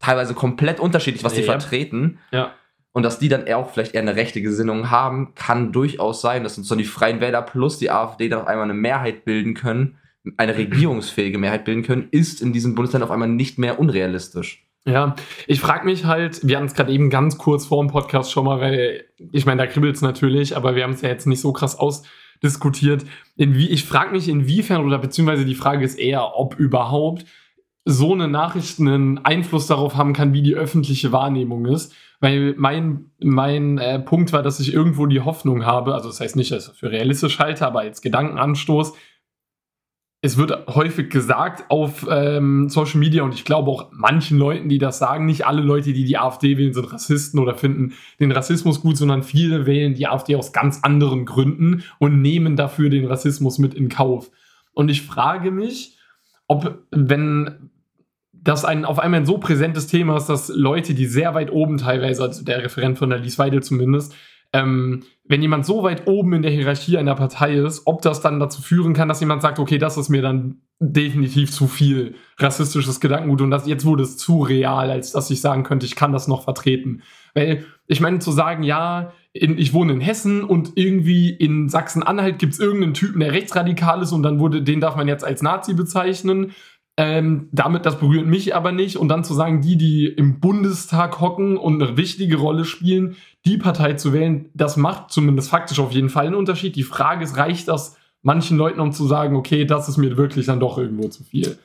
[0.00, 1.52] teilweise komplett unterschiedlich, was die Ja.
[1.52, 2.18] vertreten.
[2.32, 2.50] Ja.
[2.92, 6.58] Und dass die dann auch vielleicht eher eine rechte Gesinnung haben, kann durchaus sein, dass
[6.58, 9.98] uns dann die Freien Wähler plus die AfD dann auf einmal eine Mehrheit bilden können,
[10.36, 14.66] eine regierungsfähige Mehrheit bilden können, ist in diesem Bundesland auf einmal nicht mehr unrealistisch.
[14.86, 15.16] Ja,
[15.46, 18.44] ich frage mich halt, wir hatten es gerade eben ganz kurz vor dem Podcast schon
[18.44, 21.40] mal, weil ich meine, da kribbelt es natürlich, aber wir haben es ja jetzt nicht
[21.40, 23.04] so krass ausdiskutiert.
[23.36, 27.24] Inwie, ich frage mich, inwiefern, oder beziehungsweise die Frage ist eher, ob überhaupt
[27.86, 31.94] so eine Nachricht einen Einfluss darauf haben kann, wie die öffentliche Wahrnehmung ist.
[32.20, 36.36] Weil mein, mein äh, Punkt war, dass ich irgendwo die Hoffnung habe, also das heißt
[36.36, 38.94] nicht, dass ich das für realistisch halte, aber als Gedankenanstoß,
[40.24, 44.78] es wird häufig gesagt auf ähm, Social Media und ich glaube auch manchen Leuten, die
[44.78, 48.80] das sagen, nicht alle Leute, die die AfD wählen, sind Rassisten oder finden den Rassismus
[48.80, 53.58] gut, sondern viele wählen die AfD aus ganz anderen Gründen und nehmen dafür den Rassismus
[53.58, 54.30] mit in Kauf.
[54.72, 55.98] Und ich frage mich,
[56.46, 57.68] ob, wenn
[58.32, 61.76] das ein auf einmal ein so präsentes Thema ist, dass Leute, die sehr weit oben
[61.76, 64.14] teilweise, also der Referent von der Liesweide zumindest,
[64.54, 68.38] ähm, wenn jemand so weit oben in der Hierarchie einer Partei ist, ob das dann
[68.38, 73.00] dazu führen kann, dass jemand sagt, okay, das ist mir dann definitiv zu viel rassistisches
[73.00, 76.12] Gedankengut und das, jetzt wurde es zu real, als dass ich sagen könnte, ich kann
[76.12, 77.02] das noch vertreten.
[77.34, 82.38] Weil ich meine, zu sagen, ja, in, ich wohne in Hessen und irgendwie in Sachsen-Anhalt
[82.38, 85.42] gibt es irgendeinen Typen, der rechtsradikal ist und dann wurde, den darf man jetzt als
[85.42, 86.52] Nazi bezeichnen.
[86.96, 88.98] Ähm, damit, das berührt mich aber nicht.
[88.98, 93.58] Und dann zu sagen, die, die im Bundestag hocken und eine wichtige Rolle spielen, die
[93.58, 96.76] Partei zu wählen, das macht zumindest faktisch auf jeden Fall einen Unterschied.
[96.76, 100.46] Die Frage ist, reicht das manchen Leuten, um zu sagen, okay, das ist mir wirklich
[100.46, 101.58] dann doch irgendwo zu viel?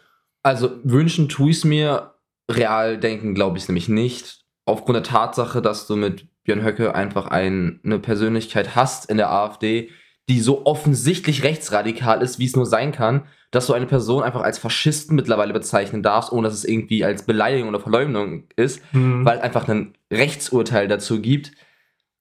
[0.44, 2.14] Also wünschen tue ich es mir
[2.52, 4.42] real denken glaube ich nämlich nicht.
[4.66, 9.32] Aufgrund der Tatsache, dass du mit Björn Höcke einfach ein, eine Persönlichkeit hast in der
[9.32, 9.90] AfD,
[10.30, 14.42] die so offensichtlich rechtsradikal ist, wie es nur sein kann, dass du eine Person einfach
[14.42, 19.26] als Faschisten mittlerweile bezeichnen darfst, ohne dass es irgendwie als Beleidigung oder Verleumdung ist, Mhm.
[19.26, 21.52] weil es einfach ein Rechtsurteil dazu gibt,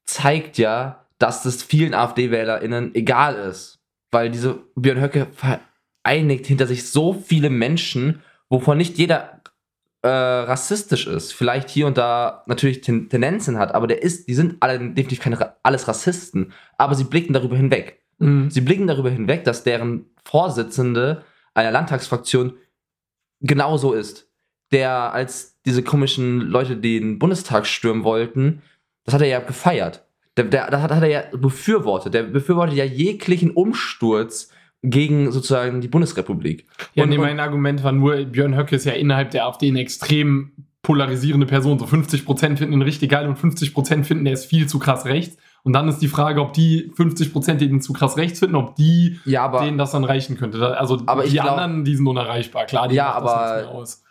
[0.09, 3.79] zeigt ja, dass es vielen AfD-WählerInnen egal ist.
[4.11, 9.43] Weil diese Björn Höcke vereinigt hinter sich so viele Menschen, wovon nicht jeder
[10.03, 11.35] äh, rassistisch ist.
[11.35, 15.21] Vielleicht hier und da natürlich Ten Tendenzen hat, aber der ist, die sind alle definitiv
[15.21, 16.53] keine Ra- alles Rassisten.
[16.79, 18.01] Aber sie blicken darüber hinweg.
[18.19, 18.51] Mhm.
[18.51, 22.55] Sie blicken darüber hinweg, dass deren Vorsitzende einer Landtagsfraktion
[23.41, 24.27] genauso ist.
[24.71, 28.63] Der, als diese komischen Leute den Bundestag stürmen wollten,
[29.09, 30.05] das hat er ja gefeiert.
[30.37, 32.13] Der, der, das hat, er ja befürwortet.
[32.15, 34.51] Der befürwortet ja jeglichen Umsturz
[34.83, 36.67] gegen sozusagen die Bundesrepublik.
[36.95, 39.81] Ja, Und- nee, mein Argument war nur, Björn Höcke ist ja innerhalb der AfD eine
[39.81, 41.79] extrem polarisierende Person.
[41.79, 45.37] So 50% finden ihn richtig geil und 50% finden, er ist viel zu krass rechts.
[45.65, 48.77] Und dann ist die Frage, ob die 50%, die ihn zu krass rechts finden, ob
[48.77, 50.79] die Ja, aber denen das dann reichen könnte.
[50.79, 52.67] Also Aber die glaub- anderen, die sind unerreichbar.
[52.67, 54.05] Klar, die Ja, macht das aber- nichts mehr aus.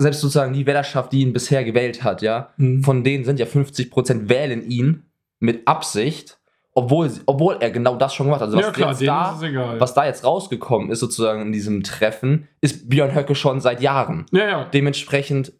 [0.00, 2.82] Selbst sozusagen die Wählerschaft, die ihn bisher gewählt hat, ja, Mhm.
[2.82, 5.04] von denen sind ja 50% wählen ihn
[5.38, 6.38] mit Absicht,
[6.74, 8.48] obwohl, obwohl er genau das schon gemacht hat.
[8.48, 12.48] Also was ja, klar, jetzt da, was da jetzt rausgekommen ist, sozusagen in diesem Treffen,
[12.60, 14.26] ist Björn Höcke schon seit Jahren.
[14.32, 14.64] ja, ja.
[14.72, 15.52] Dementsprechend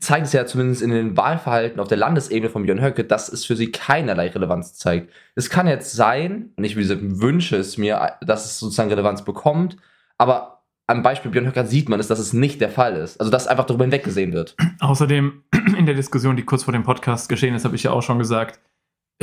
[0.00, 3.44] zeigt es ja zumindest in den Wahlverhalten auf der Landesebene von Björn Höcke, dass es
[3.44, 5.10] für sie keinerlei Relevanz zeigt.
[5.34, 9.76] Es kann jetzt sein, und ich wünsche es mir, dass es sozusagen Relevanz bekommt,
[10.16, 10.57] aber
[10.88, 13.20] am Beispiel Björn Höcke sieht man es, dass es nicht der Fall ist.
[13.20, 14.56] Also dass einfach darüber hinweggesehen wird.
[14.80, 15.42] Außerdem
[15.78, 18.18] in der Diskussion, die kurz vor dem Podcast geschehen ist, habe ich ja auch schon
[18.18, 18.58] gesagt,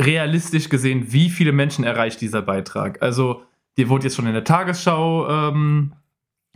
[0.00, 3.02] realistisch gesehen, wie viele Menschen erreicht dieser Beitrag?
[3.02, 3.42] Also,
[3.76, 5.92] dir wurde jetzt schon in der Tagesschau ähm,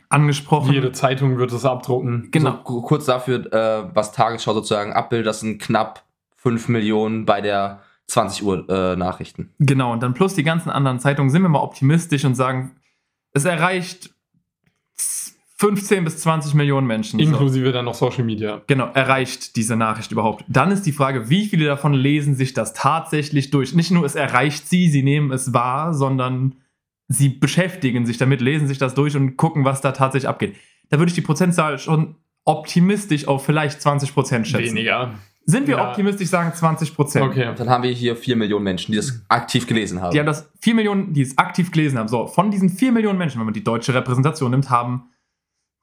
[0.09, 0.73] angesprochen.
[0.73, 2.29] Jede Zeitung wird es abdrucken.
[2.31, 2.53] genau.
[2.53, 6.05] So, ku- kurz dafür, äh, was Tagesschau sozusagen abbildet, das sind knapp
[6.37, 9.51] 5 Millionen bei der 20 Uhr äh, Nachrichten.
[9.59, 12.73] Genau, und dann plus die ganzen anderen Zeitungen sind wir mal optimistisch und sagen,
[13.33, 14.11] es erreicht
[15.61, 17.21] 15 bis 20 Millionen Menschen.
[17.21, 17.27] So.
[17.27, 18.63] Inklusive dann noch Social Media.
[18.67, 20.43] Genau, erreicht diese Nachricht überhaupt?
[20.49, 23.75] Dann ist die Frage, wie viele davon lesen sich das tatsächlich durch?
[23.75, 26.55] Nicht nur es erreicht sie, sie nehmen es wahr, sondern
[27.09, 30.57] sie beschäftigen sich damit, lesen sich das durch und gucken, was da tatsächlich abgeht.
[30.89, 34.77] Da würde ich die Prozentzahl schon optimistisch auf vielleicht 20 Prozent schätzen.
[34.77, 35.13] Weniger.
[35.45, 35.91] Sind wir Ja.
[35.91, 37.27] optimistisch, sagen 20 Prozent.
[37.27, 37.53] Okay.
[37.55, 40.13] Dann haben wir hier 4 Millionen Menschen, die das aktiv gelesen haben.
[40.13, 42.09] Die haben das 4 Millionen, die es aktiv gelesen haben.
[42.09, 45.11] So, von diesen 4 Millionen Menschen, wenn man die deutsche Repräsentation nimmt, haben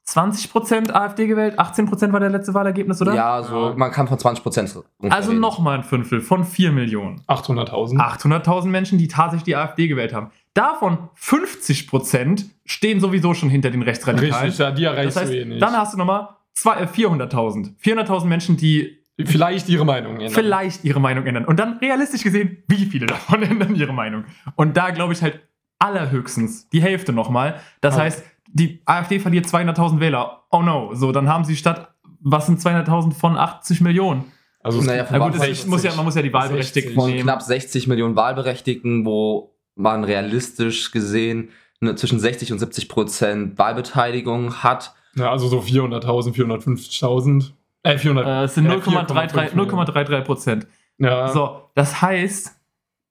[0.08, 3.14] 20% AfD gewählt, 18% war der letzte Wahlergebnis, oder?
[3.14, 3.74] Ja, so, Ja.
[3.76, 4.74] man kann von 20 Prozent.
[5.10, 7.20] Also nochmal ein Fünftel von 4 Millionen.
[7.26, 7.98] 800.000.
[8.00, 10.30] 800.000 Menschen, die tatsächlich die AfD gewählt haben.
[10.54, 14.44] Davon 50% stehen sowieso schon hinter den Rechtsradikalen.
[14.46, 15.62] Richtig, ja, die erreichst das heißt, du eh nicht.
[15.62, 17.74] dann hast du nochmal zwei- äh, 400.000.
[17.78, 20.30] 400.000 Menschen, die Vielleicht ihre Meinung ändern.
[20.30, 21.44] vielleicht ihre Meinung ändern.
[21.44, 24.24] Und dann realistisch gesehen, wie viele davon ändern ihre Meinung?
[24.56, 25.40] Und da glaube ich halt
[25.80, 27.60] allerhöchstens die Hälfte nochmal.
[27.80, 28.04] Das Okay.
[28.04, 30.42] heißt, die AfD verliert 200.000 Wähler.
[30.50, 30.94] Oh no.
[30.94, 34.24] So, dann haben sie statt, was sind 200.000 von 80 Millionen?
[34.62, 36.94] Also Naja, Na gut, es Wahlberechtigten- ist, muss ja, man muss ja die Wahlberechtigten 60.
[36.94, 37.22] von nehmen.
[37.22, 44.54] knapp 60 Millionen Wahlberechtigten, wo man realistisch gesehen eine, zwischen 60 und 70 Prozent Wahlbeteiligung
[44.64, 44.94] hat.
[45.14, 47.52] ja, also so 400.000, 450.000.
[47.84, 48.26] Äh, 400.
[48.26, 49.70] Äh, es sind äh, 0,33 4,5 Millionen.
[49.86, 50.66] 0,33 Prozent.
[50.98, 51.28] Ja.
[51.28, 52.56] So, das heißt,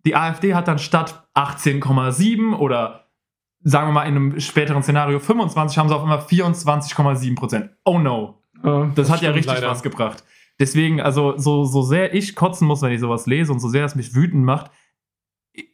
[0.06, 3.07] die AfD hat dann statt 18,7 oder
[3.63, 7.70] sagen wir mal in einem späteren Szenario 25, haben sie auf einmal 24,7 Prozent.
[7.86, 8.41] Oh no.
[8.63, 9.70] Ja, Das, hat ja richtig leider.
[9.70, 10.24] was gebracht.
[10.60, 13.86] Deswegen, also so, so sehr ich kotzen muss, wenn ich sowas lese und so sehr
[13.86, 14.72] es mich wütend macht,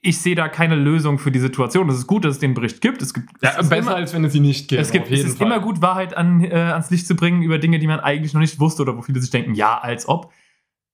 [0.02, 1.89] ich sehe da keine Lösung für die Situation.
[1.89, 3.02] Es ist gut, dass es den Bericht gibt.
[3.02, 4.82] Es gibt Ja, es ist besser immer, als wenn es sie nicht gibt.
[4.82, 5.48] es, gibt, es ist Fall.
[5.48, 8.39] immer gut, Wahrheit an, äh, ans Licht zu bringen über Dinge, die man eigentlich noch
[8.41, 10.32] nicht wusste oder wo viele sich denken, ja, als ob.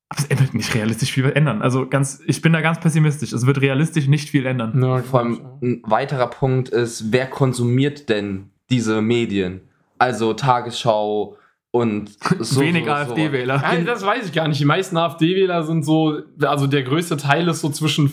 [0.09, 1.61] Aber es wird nicht realistisch viel ändern.
[1.61, 3.31] Also ganz, ich bin da ganz pessimistisch.
[3.31, 4.81] Es wird realistisch nicht viel ändern.
[4.81, 9.61] Ja, Vor allem ein weiterer Punkt ist, wer konsumiert denn diese Medien?
[9.99, 11.37] Also Tagesschau
[11.71, 12.95] und so, Wenig so, so.
[12.95, 13.61] AfD-Wähler.
[13.61, 14.59] Ja, das weiß ich gar nicht.
[14.59, 18.11] Die meisten AfD-Wähler sind so, also der größte Teil ist so zwischen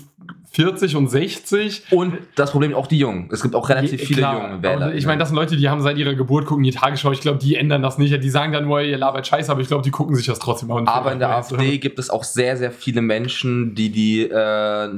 [0.53, 1.85] 40 und 60.
[1.91, 3.29] Und das Problem auch die Jungen.
[3.31, 4.95] Es gibt auch relativ viele klar, junge Wähler.
[4.95, 7.13] Ich meine, das sind Leute, die haben seit ihrer Geburt gucken die Tagesschau.
[7.13, 8.23] Ich glaube, die ändern das nicht.
[8.23, 10.71] Die sagen dann nur, ihr labert Scheiße, aber ich glaube, die gucken sich das trotzdem
[10.71, 10.87] an.
[10.87, 14.89] Aber in der AfD gibt es auch sehr, sehr viele Menschen, die die äh,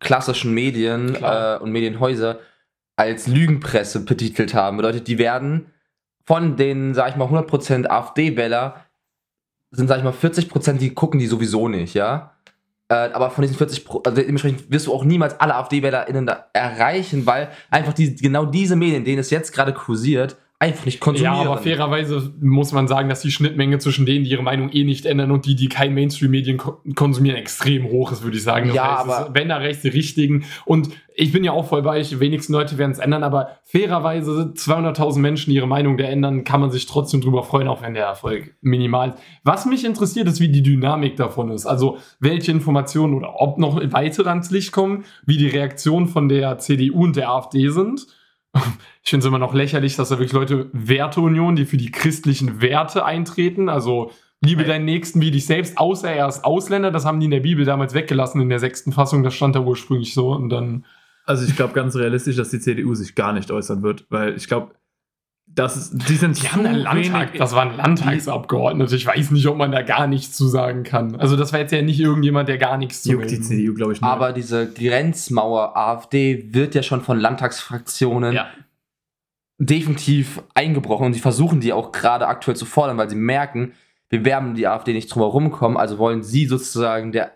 [0.00, 2.38] klassischen Medien äh, und Medienhäuser
[2.96, 4.76] als Lügenpresse betitelt haben.
[4.78, 5.66] Bedeutet, die werden
[6.26, 8.84] von den, sag ich mal, 100% AfD-Wähler
[9.70, 12.32] sind, sag ich mal, 40%, die gucken die sowieso nicht, ja.
[12.88, 17.26] Äh, aber von diesen 40 Pro, also dementsprechend wirst du auch niemals alle AfD-WählerInnen erreichen,
[17.26, 21.36] weil einfach die, genau diese Medien, denen es jetzt gerade kursiert, einfach nicht Ja, konsumieren.
[21.48, 25.04] aber fairerweise muss man sagen, dass die Schnittmenge zwischen denen, die ihre Meinung eh nicht
[25.04, 28.68] ändern und die, die kein Mainstream-Medien ko konsumieren, extrem hoch ist, würde ich sagen.
[28.68, 30.44] Das Ja, heißt, aber- es- wenn da rechts die richtigen.
[30.64, 34.52] Und ich bin ja auch voll bei euch, wenigsten Leute werden es ändern, aber fairerweise
[34.54, 37.94] 200.000 Menschen, die ihre Meinung da ändern, kann man sich trotzdem drüber freuen, auch wenn
[37.94, 39.18] der Erfolg minimal ist.
[39.44, 41.66] Was mich interessiert, ist, wie die Dynamik davon ist.
[41.66, 46.58] Also, welche Informationen oder ob noch weitere ans Licht kommen, wie die Reaktionen von der
[46.58, 48.06] CDU und der AfD sind.
[49.02, 52.60] Ich finde es immer noch lächerlich, dass da wirklich Leute Werteunion, die für die christlichen
[52.60, 57.20] Werte eintreten, also liebe deinen Nächsten wie dich selbst, außer er ist Ausländer, das haben
[57.20, 60.32] die in der Bibel damals weggelassen in der sechsten Fassung, das stand da ursprünglich so.
[60.32, 60.84] Und dann
[61.24, 64.48] Also ich glaube ganz realistisch, dass die CDU sich gar nicht äußern wird, weil ich
[64.48, 64.74] glaube,
[65.56, 69.72] das die sind die haben einen Landtag, das waren Landtagsabgeordnete, ich weiß nicht, ob man
[69.72, 71.16] da gar nichts zu sagen kann.
[71.16, 73.40] Also das war jetzt ja nicht irgendjemand, der gar nichts zu juckt die.
[73.40, 74.08] CDU, glaube ich, nicht.
[74.08, 78.46] Aber diese Grenzmauer AfD wird ja schon von Landtagsfraktionen Ja.
[79.58, 83.72] definitiv eingebrochen und sie versuchen die auch gerade aktuell zu fordern, weil sie merken,
[84.10, 87.32] wir werden die AfD nicht drum herum kommen, also wollen sie sozusagen der,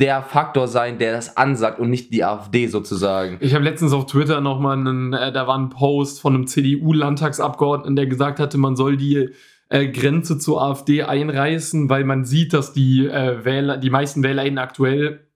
[0.00, 3.38] der Faktor sein, der das ansagt und nicht die AfD sozusagen.
[3.40, 7.96] Ich habe letztens auf Twitter nochmal einen, äh, da war ein Post von einem CDU-Landtagsabgeordneten,
[7.96, 9.30] der gesagt hatte, man soll die
[9.68, 14.58] äh, Grenze zur AfD einreißen, weil man sieht, dass die äh, Wähler, die meisten WählerInnen
[14.58, 15.27] aktuell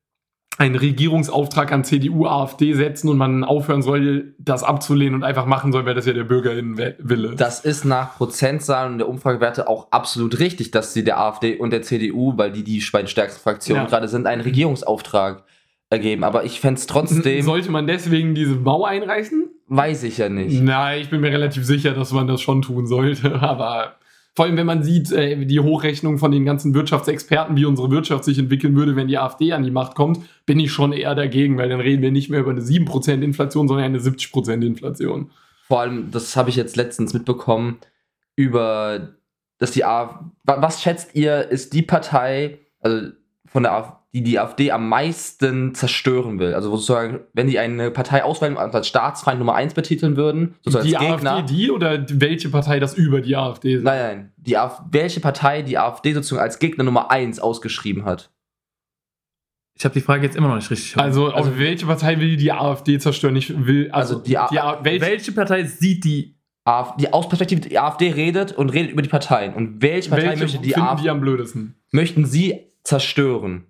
[0.59, 5.73] einen Regierungsauftrag an CDU, AfD setzen und man aufhören soll, das abzulehnen und einfach machen
[5.73, 7.35] soll, weil das ja der BürgerInnenwille.
[7.37, 11.71] Das ist nach Prozentzahlen und der Umfragewerte auch absolut richtig, dass sie der AfD und
[11.73, 13.89] der CDU, weil die die beiden stärksten Fraktionen Ja.
[13.89, 15.45] gerade sind, einen Regierungsauftrag
[15.91, 16.23] ergeben.
[16.25, 19.49] Aber ich fände es trotzdem, Sollte man deswegen diese Mauer einreißen?
[19.75, 20.61] weiß ich ja nicht.
[20.63, 23.35] Nein, ich bin mir relativ sicher, dass man das schon tun sollte.
[23.41, 23.95] Aber
[24.35, 28.25] vor allem, wenn man sieht, äh, die Hochrechnung von den ganzen Wirtschaftsexperten, wie unsere Wirtschaft
[28.25, 31.59] sich entwickeln würde, wenn die AfD an die Macht kommt, bin ich schon eher dagegen,
[31.59, 35.31] weil dann reden wir nicht mehr über eine 7% Inflation, sondern eine 70% Inflation.
[35.67, 37.79] Vor allem, das habe ich jetzt letztens mitbekommen,
[38.35, 39.17] über,
[39.59, 43.09] dass die AfD, was schätzt ihr, ist die Partei, also
[43.47, 46.55] von der AfD, die die AfD am meisten zerstören will?
[46.55, 50.87] Also sozusagen, wenn die eine Partei auswählen und als Staatsfeind Nummer 1 betiteln würden, sozusagen
[50.87, 51.33] die als Gegner.
[51.37, 53.83] AfD, die oder die- welche Partei das über die AfD ist?
[53.85, 54.33] Nein, nein.
[54.37, 58.31] Die AfD, welche Partei die AfD sozusagen als Gegner Nummer 1 ausgeschrieben hat?
[59.75, 60.97] ich habe die Frage jetzt immer noch nicht richtig.
[60.99, 63.35] Also, auf welche Partei will die AfD zerstören?
[63.35, 66.37] Ich will, also, Also die A- A- welche, welche Partei sieht die?
[66.65, 69.55] AfD, die aus Perspektive die AfD redet und redet über die Parteien.
[69.55, 71.75] Und welche Partei welche möchte die AfD, die am blödesten?
[71.91, 73.65] möchten sie zerstören?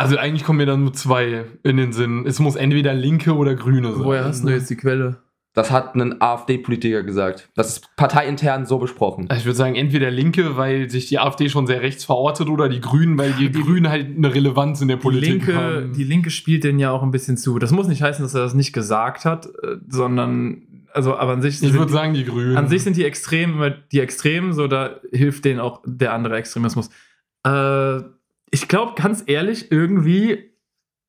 [0.00, 2.24] Also eigentlich kommen mir dann nur zwei in den Sinn.
[2.26, 4.04] Es muss entweder Linke oder Grüne sein.
[4.04, 5.18] Woher hast du jetzt die Quelle?
[5.52, 7.50] Das hat ein AfD-Politiker gesagt.
[7.56, 9.28] Das ist parteiintern so besprochen.
[9.36, 12.80] Ich würde sagen, entweder Linke, weil sich die AfD schon sehr rechts verortet, oder die
[12.80, 15.92] Grünen, weil die, Grünen halt eine Relevanz in der Die Politik Linke, haben.
[15.92, 17.58] die Linke spielt den ja auch ein bisschen zu.
[17.58, 20.62] Das muss nicht heißen, dass er das nicht gesagt hat, äh, sondern,
[20.94, 22.56] also, aber an sich ich sind würde die- sagen, die Grünen.
[22.56, 26.36] An sich sind die Extremen immer die Extremen, so da hilft denen auch der andere
[26.36, 26.90] Extremismus.
[27.44, 28.00] Äh,
[28.50, 30.50] ich glaube, ganz ehrlich, irgendwie,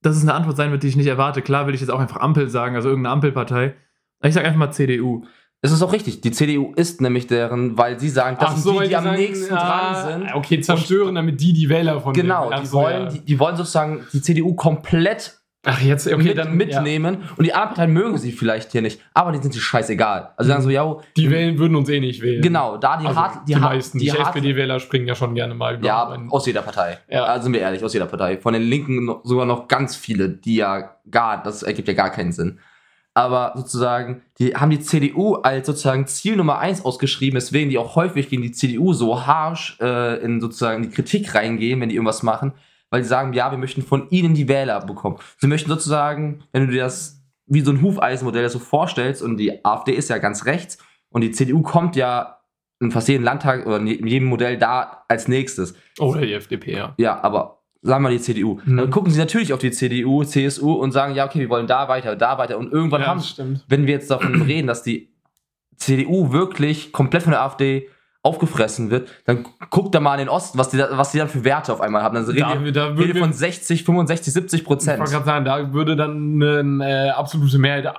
[0.02, 1.42] dass es eine Antwort sein wird, die ich nicht erwarte.
[1.42, 3.76] Klar will ich jetzt auch einfach Ampel sagen, also irgendeine Ampelpartei.
[4.24, 5.26] Ich sage einfach mal CDU.
[5.64, 6.22] Es ist auch richtig.
[6.22, 8.96] Die CDU ist nämlich deren, weil sie sagen, das Ach sind so, die, weil die
[8.96, 10.36] am sagen, nächsten ah, dran sind.
[10.36, 13.10] Okay, zerstören, damit die die Wähler von Genau, denen- Ach die, so, wollen, ja.
[13.10, 17.18] die, die wollen sozusagen die CDU komplett Ach, jetzt, okay, mit, dann mitnehmen.
[17.38, 20.32] Und die anderen Parteien mögen sie vielleicht hier nicht, aber die sind sich scheißegal.
[20.36, 20.98] Also sagen so, ja, Ja.
[21.16, 22.42] Die Wählen würden uns eh nicht wählen.
[22.42, 24.00] genau, da die Also, hart, die, die, meisten.
[24.00, 25.76] die Die, SPD-Wähler springen ja schon gerne mal.
[25.76, 26.32] über Ja, einen.
[26.32, 26.98] aus jeder Partei.
[27.10, 27.26] Ja.
[27.26, 28.38] Also sind wir ehrlich, aus jeder Partei.
[28.40, 32.10] Von den Linken noch, sogar noch ganz viele, die ja gar, das ergibt ja gar
[32.10, 32.58] keinen Sinn.
[33.14, 37.96] Aber sozusagen, die haben die CDU als sozusagen Ziel Nummer eins ausgeschrieben, weswegen die auch
[37.96, 42.24] häufig gegen die CDU so harsch äh, in sozusagen die Kritik reingehen, wenn die irgendwas
[42.24, 42.54] machen,
[42.92, 45.18] weil sie sagen, ja, wir möchten von ihnen die Wähler bekommen.
[45.40, 49.38] Sie möchten sozusagen, wenn du dir das wie so ein Hufeisenmodell das so vorstellst und
[49.38, 50.78] die AfD ist ja ganz rechts
[51.10, 52.38] und die CDU kommt ja
[52.80, 55.76] in fast jedem Landtag oder in jedem Modell da als nächstes.
[56.00, 56.94] Oder die FDP, ja.
[56.98, 58.60] Ja, aber sagen wir die CDU.
[58.64, 58.78] Mhm.
[58.78, 61.88] Dann gucken sie natürlich auf die CDU, CSU und sagen, ja, okay, wir wollen da
[61.88, 62.58] weiter, da weiter.
[62.58, 65.14] Und irgendwann ja, haben, wenn wir jetzt davon reden, dass die
[65.78, 67.90] CDU wirklich komplett von der AfD
[68.24, 71.30] aufgefressen wird, dann guckt da mal in den Osten, was die, da, was die dann
[71.30, 72.16] für Werte auf einmal haben.
[72.16, 75.04] Dann reden Da, wir, da reden von 60, 65, 70% Ich wollte Prozent.
[75.04, 77.92] gerade sagen, da würde dann eine äh, absolute Mehrheit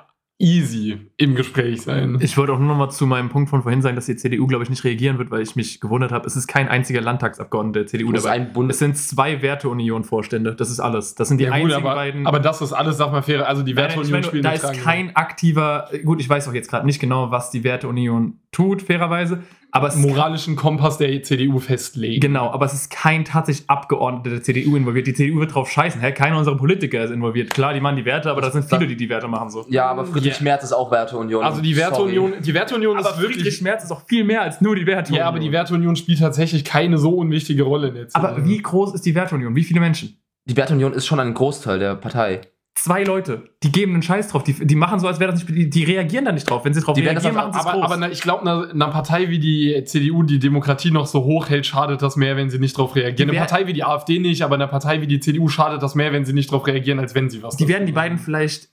[0.43, 2.19] easy im Gespräch sein.
[2.21, 4.49] Ich wollte auch nur noch mal zu meinem Punkt von vorhin sagen, dass die CDU,
[4.49, 6.27] glaube ich, nicht reagieren wird, weil ich mich gewundert habe.
[6.27, 8.31] Es ist kein einziger Landtagsabgeordneter der CDU dabei.
[8.31, 10.57] ein Bundes Es sind zwei Werteunion-Vorstände.
[10.57, 11.15] Das ist alles.
[11.15, 12.27] Das sind die ja, gut, einzigen aber, beiden.
[12.27, 13.49] aber das ist alles, sag mal, fair.
[13.49, 16.69] Also die nein, ich Werteunion meine, da ist kein aktiver, gut, ich weiß auch jetzt
[16.69, 19.43] gerade nicht genau, was die Werteunion tut, fairerweise,
[19.75, 22.21] Aber es moralischen Kompass der CDU festlegen.
[22.21, 25.07] Genau, aber es ist kein tatsächlich Abgeordneter der CDU involviert.
[25.07, 25.99] Die CDU wird drauf scheißen.
[26.01, 26.13] Hä?
[26.13, 27.49] Keiner unserer Politiker ist involviert.
[27.49, 29.65] Klar, die machen die Werte, aber das sind viele, die die Werte machen so.
[29.71, 30.45] Ja, aber Friedrich Ja.
[30.45, 31.43] Merz ist auch Werteunion.
[31.43, 31.75] Also die.
[31.75, 33.39] Werteunion, die Werteunion Aber ist wirklich.
[33.39, 35.21] Friedrich Merz ist auch viel mehr als nur die Werteunion.
[35.21, 38.27] Ja, aber die Werteunion spielt tatsächlich keine so unwichtige Rolle in der CDU.
[38.27, 39.57] Aber wie groß ist die Werteunion?
[39.57, 40.19] Wie viele Menschen?
[40.45, 42.43] Die Werteunion ist schon ein Großteil der Partei.
[42.75, 43.45] Zwei Leute.
[43.63, 44.45] Die geben einen Scheiß drauf.
[44.45, 45.55] Die, die machen so, als wäre das nicht.
[45.57, 46.65] Die, die reagieren da nicht drauf.
[46.65, 47.93] Wenn sie drauf Die werden das reagieren, machen sie es aber, groß.
[47.93, 51.67] aber ich glaube, einer, einer Partei wie die CDU die Demokratie noch so hoch hält,
[51.67, 53.31] schadet das mehr, wenn sie nicht darauf reagieren.
[53.31, 55.95] Die Eine Partei wie die AfD nicht, aber einer Partei wie die CDU schadet das
[55.95, 58.72] mehr, wenn sie nicht darauf reagieren, als wenn sie was die werden die beiden vielleicht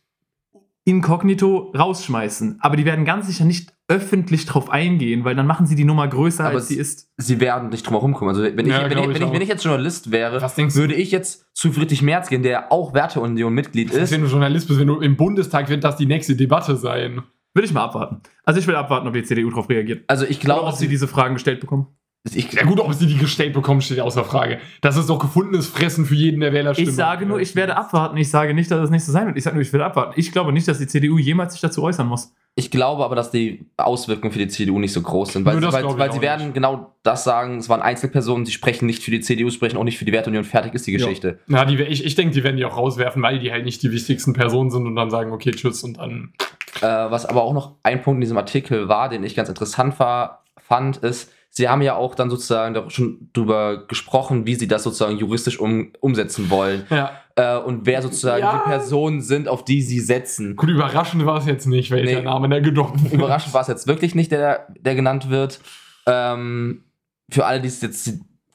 [0.90, 2.58] inkognito rausschmeißen.
[2.62, 6.08] Aber die werden ganz sicher nicht öffentlich drauf eingehen, weil dann machen sie die Nummer
[6.08, 7.10] größer, Aber als sie ist.
[7.18, 8.30] Sie werden nicht drum herum kommen.
[8.30, 10.94] Also wenn ich, Ja, wenn, ich, ich wenn, ich, wenn ich jetzt Journalist wäre, würde
[10.94, 14.88] ich jetzt zu Friedrich Merz gehen, der auch Werteunion-Mitglied ist, wenn du Journalist bist, wenn
[14.88, 17.24] du im Bundestag wird das die nächste Debatte sein.
[17.56, 18.22] Will ich mal abwarten.
[18.46, 20.04] Also ich will abwarten, ob die CDU drauf reagiert.
[20.08, 21.88] Also ich glaube, ob sie diese Fragen gestellt bekommen.
[22.34, 24.60] Ich, Ja gut, ob sie die gestellt bekommen, steht außer Frage.
[24.82, 26.90] Das ist doch gefundenes Fressen für jeden der Wählerstimmen.
[26.90, 28.18] Ich sage nur, ich werde abwarten.
[28.18, 29.38] Ich sage nicht, dass es nicht so sein wird.
[29.38, 30.14] Ich sage nur, ich werde abwarten.
[30.18, 32.34] Ich glaube nicht, dass die CDU jemals sich dazu äußern muss.
[32.56, 35.74] ich glaube aber, dass die Auswirkungen für die CDU nicht so groß sind, weil, das
[35.74, 39.22] weil, weil sie werden genau das sagen, es waren Einzelpersonen, die sprechen nicht für die
[39.22, 40.98] CDU, sprechen auch nicht für die Werteunion, fertig ist die Ja.
[40.98, 41.40] Geschichte.
[41.48, 43.92] Na, die, ich, ich denke, die werden die auch rauswerfen, weil die halt nicht die
[43.94, 46.34] wichtigsten Personen sind und dann sagen, okay, tschüss und dann.
[46.82, 50.00] Äh, was aber auch noch ein Punkt in diesem Artikel war, den ich ganz interessant
[50.00, 54.82] war, fand, ist, sie haben ja auch dann sozusagen schon drüber gesprochen, wie sie das
[54.84, 57.12] sozusagen juristisch um, umsetzen wollen Ja.
[57.36, 58.54] äh, und wer sozusagen Ja.
[58.64, 60.56] die Personen sind, auf die sie setzen.
[60.56, 62.26] Gut, überraschend war es jetzt nicht, welcher Nee.
[62.26, 63.14] Name da genommen wird.
[63.14, 65.60] Überraschend war es jetzt wirklich nicht, der, der genannt wird.
[66.08, 66.86] Ähm,
[67.30, 68.14] für alle, die es jetzt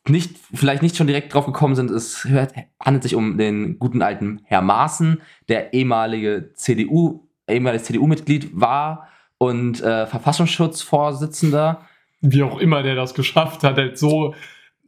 [0.08, 4.00] nicht, vielleicht nicht schon direkt drauf gekommen sind, es hört, handelt sich um den guten
[4.02, 11.82] alten Herr Maaßen, der ehemalige CDU, ehemaliges CDU-Mitglied war und äh, Verfassungsschutzvorsitzender.
[12.26, 14.34] Wie auch immer der das geschafft hat, halt so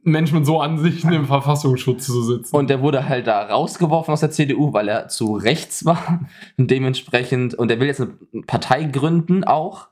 [0.07, 2.55] Menschen mit so Ansichten im Verfassungsschutz zu sitzen.
[2.55, 6.21] Und der wurde halt da rausgeworfen aus der CDU, weil er zu rechts war.
[6.57, 9.89] Und dementsprechend, und er will jetzt eine Partei gründen auch.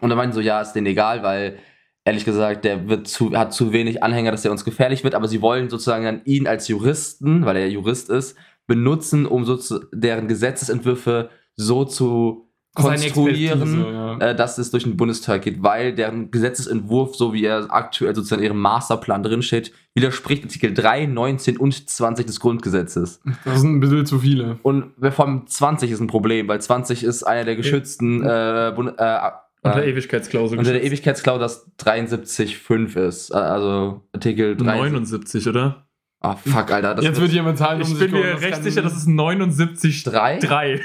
[0.00, 1.58] Und da meinen so, ja, ist denen egal, weil
[2.04, 5.16] ehrlich gesagt, der wird zu, hat zu wenig Anhänger, dass er uns gefährlich wird.
[5.16, 8.36] Aber sie wollen sozusagen dann ihn als Juristen, weil er Jurist ist,
[8.68, 14.18] benutzen, um so zu, deren Gesetzesentwürfe so zu konstruieren, Expertise, ja.
[14.18, 18.42] äh, dass es durch den Bundestag geht, weil deren Gesetzesentwurf, so wie er aktuell sozusagen
[18.42, 23.20] in ihrem Masterplan drinsteht, widerspricht Artikel 3, 19 und 20 des Grundgesetzes.
[23.44, 24.58] Das sind ein bisschen zu viele.
[24.62, 28.94] Und vor allem 20 ist ein Problem, weil 20 ist einer der geschützten äh, Bund
[28.98, 29.20] äh,
[29.62, 30.58] Unter äh, Ewigkeitsklausel.
[30.58, 30.84] unter der.
[30.84, 33.30] Ewigkeitsklausel, das 73.5 ist.
[33.30, 34.64] Äh, Also Artikel 3.
[34.76, 35.86] 79, oder?
[36.22, 36.96] Ah, fuck, Alter.
[36.96, 40.02] Das Jetzt wird jemand Zahlen Ich um sich bin mir recht sicher, dass es 79
[40.02, 40.38] 3?
[40.38, 40.80] 3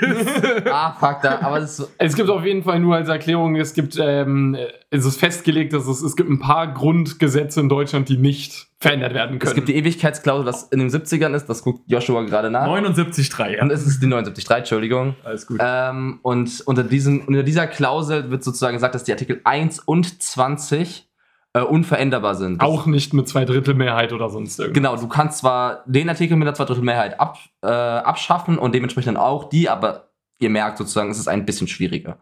[0.71, 3.97] Ah, fuck, da, aber ist, Es gibt auf jeden Fall nur als Erklärung, es gibt,
[3.99, 4.55] ähm,
[4.91, 9.13] es ist festgelegt, dass es, es gibt ein paar Grundgesetze in Deutschland, die nicht verändert
[9.13, 9.49] werden können.
[9.49, 12.65] es gibt die Ewigkeitsklausel, was in den 70ern ist, das guckt Joshua gerade nach.
[12.65, 15.15] 79 3 Und es ist die 79.3, Entschuldigung.
[15.25, 15.59] Alles gut.
[15.61, 20.23] Ähm, und unter, diesen, unter dieser Klausel wird sozusagen gesagt, dass die Artikel 1 und
[20.23, 21.09] 20
[21.55, 22.61] äh, unveränderbar sind.
[22.61, 24.75] Das- auch nicht mit Zweidrittelmehrheit oder sonst irgendwas.
[24.75, 29.47] Genau, du kannst zwar den Artikel mit der Zweidrittelmehrheit ab, äh, abschaffen und dementsprechend auch
[29.49, 32.17] die, aber ihr merkt sozusagen, es ist ein bisschen schwieriger.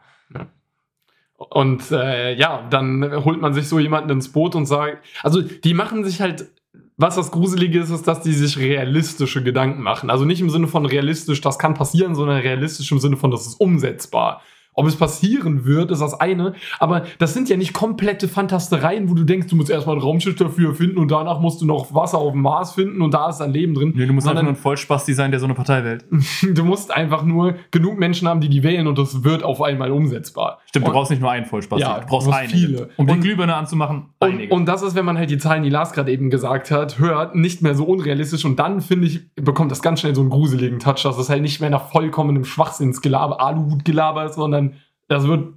[1.35, 5.73] Und äh, ja, dann holt man sich so jemanden ins Boot und sagt, also die
[5.73, 6.49] machen sich halt,
[6.95, 10.09] was das Gruselige ist, ist, dass die sich realistische Gedanken machen.
[10.11, 13.47] Also nicht im Sinne von realistisch, das kann passieren, sondern realistisch im Sinne von, das
[13.47, 14.41] ist umsetzbar.
[14.75, 16.53] Ob es passieren wird, ist das eine.
[16.79, 20.35] Aber das sind ja nicht komplette Fantastereien, wo du denkst, du musst erstmal ein Raumschiff
[20.35, 23.41] dafür finden und danach musst du noch Wasser auf dem Mars finden und da ist
[23.41, 23.93] ein Leben drin.
[23.95, 26.05] Nö, du musst einfach nur ein Vollspasti sein, der so eine Partei wählt.
[26.53, 29.91] Du musst einfach nur genug Menschen haben, die die wählen und das wird auf einmal
[29.91, 30.59] umsetzbar.
[30.65, 32.53] Stimmt, du Und- brauchst nicht nur einen Vollspasti, Ja, du brauchst du einige.
[32.57, 32.89] viele.
[32.97, 34.53] Um die Und- Glühbirne anzumachen, Und, einige.
[34.53, 37.35] und das ist, wenn man halt die Zahlen, die Lars gerade eben gesagt hat, hört,
[37.35, 38.45] nicht mehr so unrealistisch.
[38.45, 41.41] Und dann, finde ich, bekommt das ganz schnell so einen gruseligen Touch, dass es halt
[41.41, 44.62] nicht mehr nach vollkommenem Schwachsinnsgelaber, Aluhutgelaber ist, sondern
[45.07, 45.53] das wird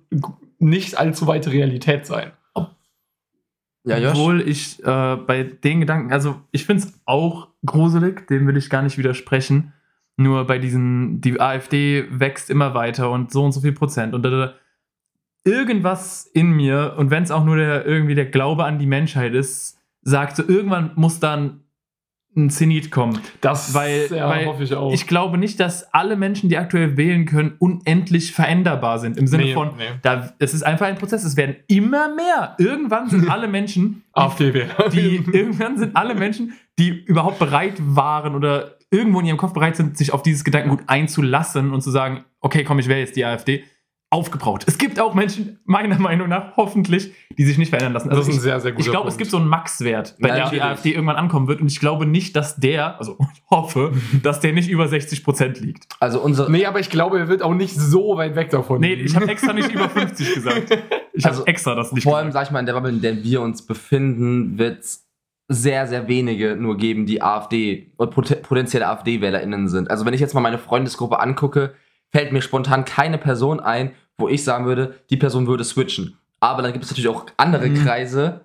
[0.59, 2.33] nicht allzu weite Realität sein.
[3.87, 4.11] Ja, Josh?
[4.11, 8.69] Obwohl ich äh, bei den Gedanken, also ich finde es auch gruselig, dem will ich
[8.69, 9.73] gar nicht widersprechen.
[10.17, 14.13] Nur bei diesen, die AfD wächst immer weiter und so und so viel Prozent.
[14.13, 14.55] Und da, da,
[15.45, 19.35] irgendwas in mir, und wenn es auch nur der, irgendwie der Glaube an die Menschheit
[19.35, 21.61] ist, sagt so, irgendwann muss dann
[22.37, 23.19] ein Zenit kommen.
[23.41, 24.93] Das Weil- ja, weil hoffe ich auch.
[24.93, 29.17] Ich glaube nicht, dass alle Menschen, die aktuell wählen können, unendlich veränderbar sind.
[29.17, 29.85] Im Sinne Nee, von, nee.
[30.03, 31.25] da, es ist einfach ein Prozess.
[31.25, 32.55] Es werden immer mehr.
[32.59, 38.77] Irgendwann sind alle Menschen, die die irgendwann sind alle Menschen, die überhaupt bereit waren oder
[38.91, 42.63] irgendwo in ihrem Kopf bereit sind, sich auf dieses Gedankengut einzulassen und zu sagen, okay,
[42.65, 43.65] komm, ich wähle jetzt die AfD,
[44.17, 44.65] aufgebraucht.
[44.67, 48.09] Es gibt auch Menschen, meiner Meinung nach, hoffentlich, die sich nicht verändern lassen.
[48.09, 50.17] Also das ist ein ich, sehr, sehr guter ich glaube, es gibt so einen Max-Wert,
[50.21, 50.63] bei Ja, dem die.
[50.63, 51.61] AfD irgendwann ankommen wird.
[51.61, 53.93] Und ich glaube nicht, dass der, also ich hoffe,
[54.23, 55.87] dass der nicht über 60 Prozent liegt.
[56.01, 58.81] Also unsere, Nee, aber ich glaube, er wird auch nicht so weit weg davon.
[58.81, 59.07] Nee, liegen.
[59.07, 60.71] ich habe extra nicht über 50 gesagt.
[61.13, 62.47] Ich habe Also, extra das nicht vor allem, gesagt.
[62.47, 65.07] sag ich mal, in der Bubble, in der wir uns befinden, wird es
[65.49, 69.91] sehr, sehr wenige nur geben, die AfD oder pot potenzielle AfD-WählerInnen sind.
[69.91, 71.75] Also wenn ich jetzt mal meine Freundesgruppe angucke,
[72.11, 76.17] fällt mir spontan keine Person ein, wo ich sagen würde, die Person würde switchen.
[76.41, 77.85] Aber dann gibt es natürlich auch andere Mhm.
[77.85, 78.41] Kreise,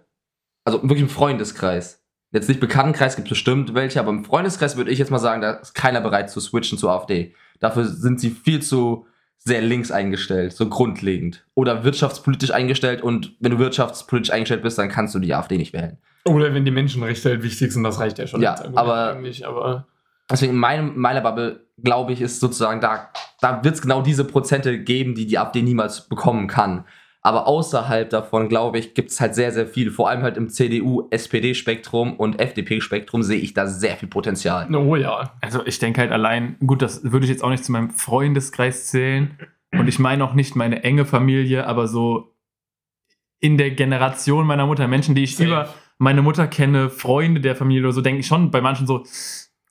[0.65, 2.01] also wirklich im Freundeskreis.
[2.31, 5.51] Jetzt nicht Bekanntenkreis, gibt bestimmt welche, aber im Freundeskreis würde ich jetzt mal sagen, da
[5.51, 7.33] ist keiner bereit zu switchen zur AfD.
[7.59, 9.05] Dafür sind sie viel zu
[9.37, 11.43] sehr links eingestellt, so grundlegend.
[11.55, 15.73] Oder wirtschaftspolitisch eingestellt und wenn du wirtschaftspolitisch eingestellt bist, dann kannst du die AfD nicht
[15.73, 15.97] wählen.
[16.25, 18.41] Oder wenn die Menschenrechte halt wichtig sind, das reicht ja schon.
[18.41, 19.87] Ja, aber- eigentlich, aber
[20.31, 23.09] Deswegen in meinem, meiner Bubble, glaube ich, ist sozusagen da,
[23.41, 26.85] da wird es genau diese Prozente geben, die die AfD niemals bekommen kann.
[27.23, 29.91] Aber außerhalb davon, glaube ich, gibt es halt sehr, sehr viel.
[29.91, 34.73] Vor allem halt im CDU-SPD-Spektrum und FDP-Spektrum sehe ich da sehr viel Potenzial.
[34.75, 35.35] oh ja.
[35.39, 38.87] Also ich denke halt allein, gut, das würde ich jetzt auch nicht zu meinem Freundeskreis
[38.87, 39.37] zählen.
[39.71, 42.35] Und ich meine auch nicht meine enge Familie, aber so
[43.39, 45.47] in der Generation meiner Mutter, Menschen, die ich Safe.
[45.47, 45.69] über
[45.99, 49.03] meine Mutter kenne, Freunde der Familie oder so, denke ich schon bei manchen so,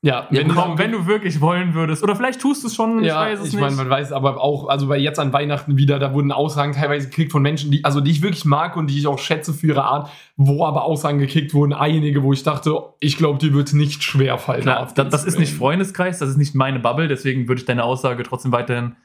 [0.03, 3.27] Ja, Ja, du- wenn du wirklich wollen würdest, oder vielleicht tust du es schon, ja,
[3.27, 3.61] ich weiß es ich nicht.
[3.61, 7.09] meine, man weiß aber auch, also bei jetzt an Weihnachten wieder, da wurden Aussagen teilweise
[7.11, 9.67] gekriegt von Menschen, die, also die ich wirklich mag und die ich auch schätze für
[9.67, 13.75] ihre Art, wo aber Aussagen gekriegt wurden, einige, wo ich dachte, ich glaube, die wird
[13.75, 14.63] nicht schwer fallen.
[14.63, 15.53] Klar, das, das ist nicht.
[15.55, 18.97] Freundeskreis, das ist nicht meine Bubble, deswegen würde ich deine Aussage trotzdem weiterhin,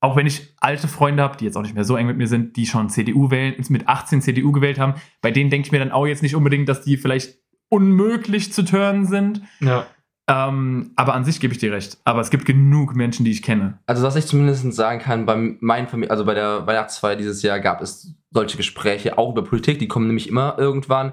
[0.00, 2.28] auch wenn ich alte Freunde habe, die jetzt auch nicht mehr so eng mit mir
[2.28, 5.80] sind, die schon CDU wählen, mit 18 CDU gewählt haben, bei denen denke ich mir
[5.80, 7.34] dann auch jetzt nicht unbedingt, dass die vielleicht
[7.68, 9.40] unmöglich zu turnen sind.
[9.58, 9.86] Ja.
[10.28, 11.98] Ähm, aber an sich gebe ich dir recht.
[12.04, 13.78] Aber es gibt genug Menschen, die ich kenne.
[13.86, 17.60] Also, was ich zumindest sagen kann, bei meinen Familie, also bei der Weihnachtsfeier dieses Jahr
[17.60, 21.12] gab es solche Gespräche auch über Politik, die kommen nämlich immer irgendwann.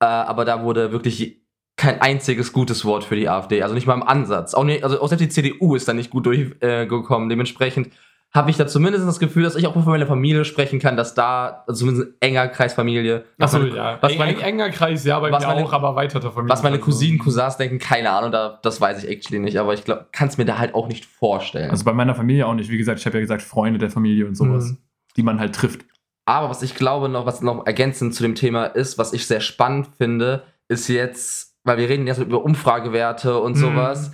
[0.00, 1.44] Äh, aber da wurde wirklich
[1.76, 4.54] kein einziges gutes Wort für die AfD, also nicht mal im Ansatz.
[4.54, 7.28] Auch nicht, also auch selbst die CDU ist da nicht gut durchgekommen.
[7.28, 7.32] Äh.
[7.32, 7.90] Dementsprechend
[8.36, 11.14] habe ich da zumindest das Gefühl, dass ich auch von meiner Familie sprechen kann, dass
[11.14, 13.98] da, also zumindest ein enger Kreis Familie, Achso, ja.
[14.00, 16.52] was meine- eng- enger Kreis, ja, bei was mir meine- auch, aber erweiterter Familie.
[16.52, 19.84] was meine Cousinen, Cousins denken, keine Ahnung, da, das weiß ich actually nicht, aber ich
[19.84, 21.70] kann es mir da halt auch nicht vorstellen.
[21.70, 22.70] Also bei meiner Familie auch nicht.
[22.70, 24.78] Wie gesagt, ich habe ja gesagt, Freunde der Familie und sowas, Mhm.
[25.16, 25.84] die man halt trifft.
[26.26, 29.40] Aber was ich glaube noch, was noch ergänzend zu dem Thema ist, was ich sehr
[29.40, 33.60] spannend finde, ist jetzt, weil wir reden jetzt über Umfragewerte und Mhm.
[33.60, 34.10] sowas,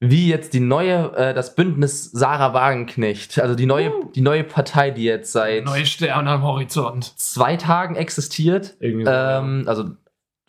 [0.00, 4.90] wie jetzt die neue, äh, das Bündnis Sarah Wagenknecht, also die neue, die neue Partei,
[4.90, 7.18] die jetzt seit Neue Sterne am Horizont.
[7.18, 9.84] zwei Tagen existiert, Irgendwie so, ähm, also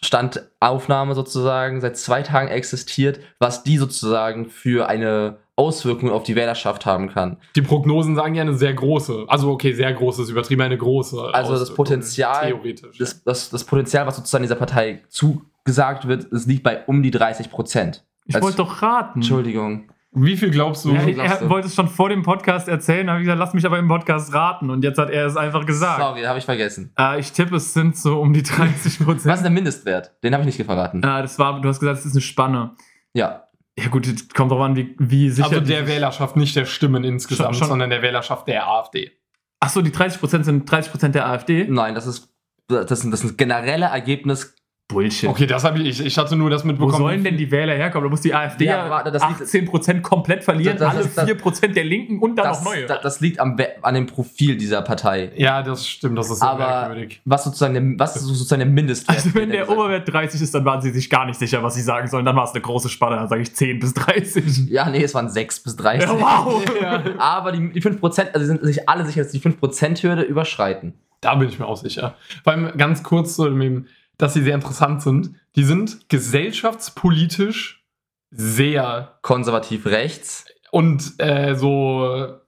[0.03, 6.85] Standaufnahme sozusagen, seit zwei Tagen existiert, was die sozusagen für eine Auswirkung auf die Wählerschaft
[6.85, 7.37] haben kann.
[7.55, 9.25] Die Prognosen sagen ja eine sehr große.
[9.27, 11.33] Also, okay, sehr große ist übertrieben, eine große.
[11.33, 12.97] Also das Potenzial Theoretisch.
[12.97, 17.11] das, das, das Potenzial, was sozusagen dieser Partei zugesagt wird, es liegt bei um die
[17.11, 18.03] 30 Prozent.
[18.25, 19.19] Ich Als- wollte doch raten.
[19.19, 19.89] Entschuldigung.
[20.17, 20.93] Wie viel glaubst du?
[20.93, 23.65] Ja, ich, er wollte es schon vor dem Podcast erzählen, habe ich gesagt, lass mich
[23.65, 24.69] aber im Podcast raten.
[24.69, 25.99] Und jetzt hat er es einfach gesagt.
[25.99, 26.93] Sorry, habe ich vergessen.
[26.97, 29.35] Äh, ich tippe, es sind so um die 30% Was Prozent.
[29.35, 30.13] ist der Mindestwert?
[30.23, 30.99] Den habe ich nicht verraten.
[30.99, 32.75] Äh, das war, du hast gesagt, es ist eine Spanne.
[33.13, 33.43] Ja.
[33.77, 35.49] Ja gut, kommt drauf an, wie, wie sicher.
[35.49, 39.11] also die- der Wählerschaft, nicht der Stimmen insgesamt, Schon- schon- sondern der Wählerschaft der AfD.
[39.59, 41.67] Ach so, die 30 Prozent sind 30 Prozent der AfD.
[41.69, 42.29] Nein, das ist
[42.67, 44.54] das ist, das ist generelle Ergebnis.
[44.87, 45.27] Bullshit.
[45.27, 46.05] Okay, das habe ich, ich.
[46.05, 46.97] Ich hatte nur das Wo mitbekommen.
[46.97, 48.03] sollen denn die Wähler herkommen?
[48.05, 50.95] Da muss die AfD Ja, ja, warte, das liegt- 18 Prozent komplett verlieren, Das- das
[50.95, 52.85] alle ist- das- 4 Prozent der Linken und dann Das, noch neue.
[52.85, 55.31] das, das liegt am, an dem Profil dieser Partei.
[55.37, 57.19] Ja, das stimmt, das ist sehr Aber merkwürdig.
[57.25, 59.17] was sozusagen der, was ist sozusagen der Mindestwert?
[59.17, 61.73] also wenn der gesagt- Oberwert 30 ist, dann waren sie sich gar nicht sicher, was
[61.73, 62.23] sie sagen sollen.
[62.25, 64.69] Dann war es eine große Spanne, dann sage ich 10 bis 30.
[64.69, 66.07] Ja, nee, es waren 6 bis 30.
[66.07, 66.63] Ja, wow.
[67.17, 70.93] Aber die, die 5%, also sind sich alle sicher, dass die 5%-Hürde überschreiten.
[71.21, 72.13] Da bin ich mir auch sicher.
[72.43, 73.87] Vor allem ganz kurz zu dem,
[74.17, 75.31] dass sie sehr interessant sind.
[75.55, 77.83] Die sind gesellschaftspolitisch
[78.31, 80.45] sehr Konservativ rechts.
[80.71, 82.39] und äh, so.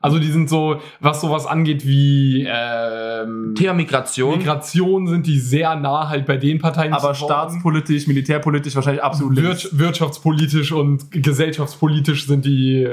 [0.00, 4.38] Also die sind so, was sowas angeht wie ähm, Thema Migration.
[4.38, 6.92] Migration, sind die sehr nah halt bei den Parteien.
[6.92, 9.72] Aber staatspolitisch, militärpolitisch wahrscheinlich absolut links.
[9.72, 12.86] Wir wirtschaftspolitisch und gesellschaftspolitisch sind die.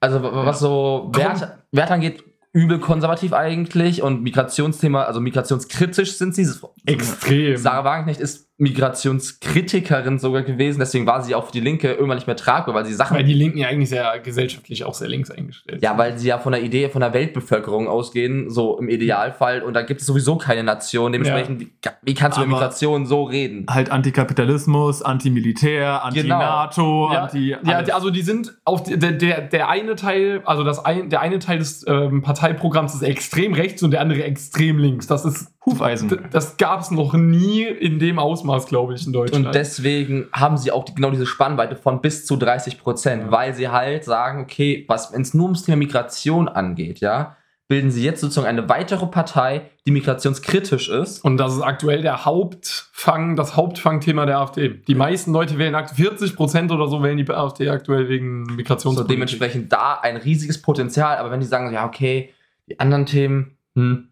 [0.00, 6.34] Also wa- was so Wert, Wert angeht, übel konservativ eigentlich und Migrationsthema, also migrationskritisch sind
[6.34, 6.48] sie.
[6.86, 7.56] Extrem.
[7.56, 10.78] Sarah Wagenknecht ist Migrationskritikerin sogar gewesen.
[10.80, 13.16] Deswegen war sie auch für die Linke irgendwann nicht mehr tragbar, weil sie Sachen.
[13.16, 16.38] Weil die Linken ja eigentlich sehr gesellschaftlich auch sehr links eingestellt ja, weil sie ja
[16.38, 19.62] von der Idee von der Weltbevölkerung ausgehen, so im Idealfall.
[19.62, 21.12] Und da gibt es sowieso keine Nation.
[21.12, 21.70] Dementsprechend, wie,
[22.02, 23.66] wie kannst du über Migration so reden?
[23.68, 27.50] Halt Antikapitalismus, Antimilitär, Anti-NATO, Ja, Anti.
[27.50, 27.90] ja, alles.
[27.90, 31.58] also die sind auf der, der, der eine Teil, also das ein, der eine Teil
[31.58, 35.06] des ähm, Parteiprogramms ist extrem rechts und der andere extrem links.
[35.06, 36.08] Das ist Hufeisen.
[36.08, 39.46] d- das gab es noch nie in dem Ausmaß, glaube ich, in Deutschland.
[39.46, 43.30] Und deswegen haben sie auch die, genau diese Spannweite von bis zu 30 Prozent, Ja.
[43.32, 47.36] weil sie halt sagen, okay, was, wenn es nur ums Thema Migration angeht, ja,
[47.70, 51.22] bilden sie jetzt sozusagen eine weitere Partei, die migrationskritisch ist.
[51.22, 54.68] Und das ist aktuell der Hauptfang, das Hauptfangthema der AfD.
[54.88, 58.54] Die meisten Leute wählen akt 40 Prozent oder so wählen die AfD aktuell wegen So
[58.54, 59.14] Migrationspolitik.
[59.14, 62.30] dementsprechend da ein riesiges Potenzial, aber wenn die sagen, ja, okay,
[62.68, 64.08] die anderen Themen, hm,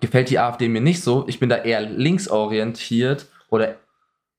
[0.00, 3.76] gefällt die AfD mir nicht so, ich bin da eher linksorientiert oder,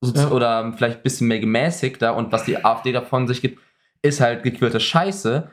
[0.04, 0.30] Ja.
[0.30, 3.60] oder vielleicht ein bisschen mehr gemäßigter und was die AfD davon sich gibt,
[4.02, 5.50] ist halt gequirlte Scheiße.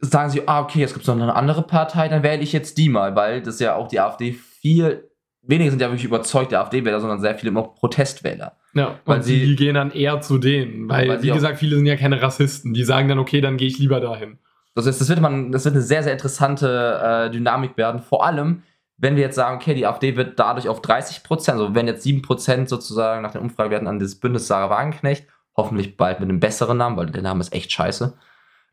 [0.00, 2.78] Sagen sie, ah, okay, jetzt gibt es noch eine andere Partei, dann wähle ich jetzt
[2.78, 5.10] die mal, weil das ja auch die AfD viel,
[5.42, 8.56] wenige sind ja wirklich überzeugte AfD-Wähler, sondern sehr viele immer auch Protestwähler.
[8.74, 10.88] Ja, Weil und sie- die gehen dann eher zu denen.
[10.88, 12.74] Weil, Weil wie gesagt, viele sind ja keine Rassisten.
[12.74, 14.38] Die sagen dann, okay, dann gehe ich lieber dahin.
[14.76, 18.00] Das, ist, das, wird man, das wird eine sehr, sehr interessante äh, Dynamik werden.
[18.00, 18.62] Vor allem,
[18.98, 22.02] wenn wir jetzt sagen, okay, die AfD wird dadurch auf 30 Prozent, also wenn jetzt
[22.02, 25.26] 7 Prozent sozusagen nach den Umfragewerten an das Bündnis Sarah Wagenknecht,
[25.56, 28.14] hoffentlich bald mit einem besseren Namen, weil der Name ist echt scheiße.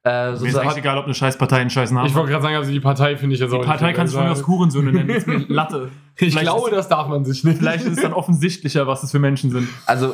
[0.04, 2.56] Äh, Mir ist eigentlich egal, ob eine Scheißpartei einen scheiß Namen Ich wollte gerade sagen,
[2.56, 4.52] also die Partei finde ich jetzt auch Die Partei kannst du von mir aus sagen.
[4.52, 5.10] Hurensöhne nennen.
[5.10, 5.90] Ist mir Latte.
[6.18, 7.58] Ich Vielleicht glaube, ist- das darf man sich nicht.
[7.58, 9.68] Vielleicht ist es dann offensichtlicher, was es für Menschen sind.
[9.88, 10.14] also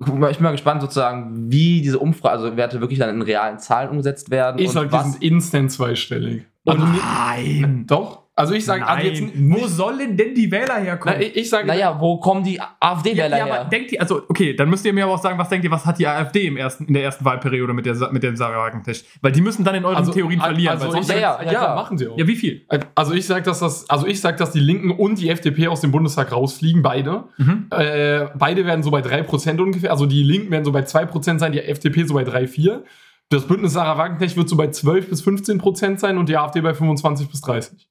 [0.00, 3.90] guck mal, ich bin mal gespannt sozusagen, wie diese Umfragewerte wirklich dann in realen Zahlen
[3.90, 4.58] umgesetzt werden.
[4.58, 6.44] Ich und sag, die sind instant zweistellig.
[6.64, 7.84] Und- Also, Nein.
[7.86, 8.21] doch.
[8.34, 9.22] Also ich sage, also jetzt.
[9.36, 11.16] Wo sollen denn die Wähler herkommen?
[11.18, 13.60] na, ich, ich sage, naja, wo kommen die ja, AfD-Wähler ja, her?
[13.60, 15.70] aber denkt ihr, also, okay, dann müsst ihr mir aber auch sagen, was denkt ihr,
[15.70, 18.56] was hat die AfD im ersten, in der ersten Wahlperiode mit, der, mit dem Sarah
[18.56, 19.04] Wagenknecht?
[19.20, 20.72] Weil die müssen dann in euren also, Theorien verlieren.
[20.72, 21.76] Also weil sonst, ich, Ja, ja, ja, ja, klar.
[21.76, 22.16] machen sie auch.
[22.16, 22.66] ja, wie viel?
[22.94, 25.82] Also ich sage, dass das, also ich sag, dass die Linken und die FDP aus
[25.82, 27.24] dem Bundestag rausfliegen, beide.
[27.36, 27.66] Mhm.
[27.70, 29.90] Äh, beide werden so bei 3% ungefähr.
[29.90, 32.82] Also die Linken werden so bei 2% sein, die FDP so bei 3, 4.
[33.28, 36.72] Das Bündnis Sarah Wagenknecht wird so bei 12 bis 15% sein und die AfD bei
[36.72, 37.88] 25 bis 30.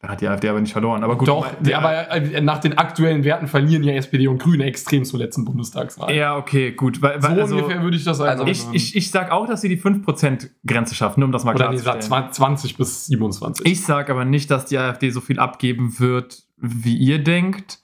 [0.00, 1.04] Da hat die AfD aber nicht verloren.
[1.04, 4.64] Aber gut, Doch, der, aber äh, nach den aktuellen Werten verlieren ja SPD und Grüne
[4.64, 6.14] extrem zur letzten Bundestagswahl.
[6.14, 7.02] Ja, okay, gut.
[7.02, 8.40] Weil, so weil, also, ungefähr würde ich das sagen.
[8.40, 11.54] also ich, ich, ich sag auch, dass sie die 5%-Grenze schaffen, nur um das mal
[11.54, 12.24] Oder nee, klarzustellen.
[12.24, 13.66] sag 20 bis 27.
[13.66, 17.80] Ich sage aber nicht, dass die AfD so viel abgeben wird, wie ihr denkt.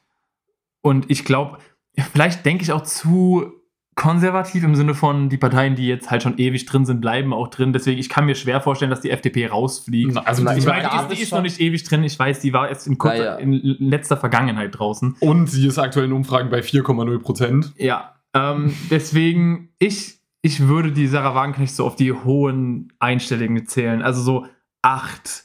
[0.80, 1.58] Und ich glaube,
[2.12, 3.52] vielleicht denke ich auch zu
[3.96, 7.48] konservativ im Sinne von, die Parteien, die jetzt halt schon ewig drin sind, bleiben auch
[7.48, 7.72] drin.
[7.72, 10.16] Deswegen, ich kann mir schwer vorstellen, dass die FDP rausfliegt.
[10.18, 12.04] also die Ich meine, die ist, die ist noch nicht ewig drin.
[12.04, 13.36] Ich weiß, die war erst in, kurzer, Naja.
[13.36, 15.16] in letzter Vergangenheit draußen.
[15.20, 17.72] und sie ist aktuell in Umfragen bei 4,0 Prozent.
[17.78, 24.02] Ja, ähm, deswegen, ich, ich würde die Sarah Wagenknecht so auf die hohen Einstellungen zählen.
[24.02, 24.46] Also so
[24.82, 25.44] 8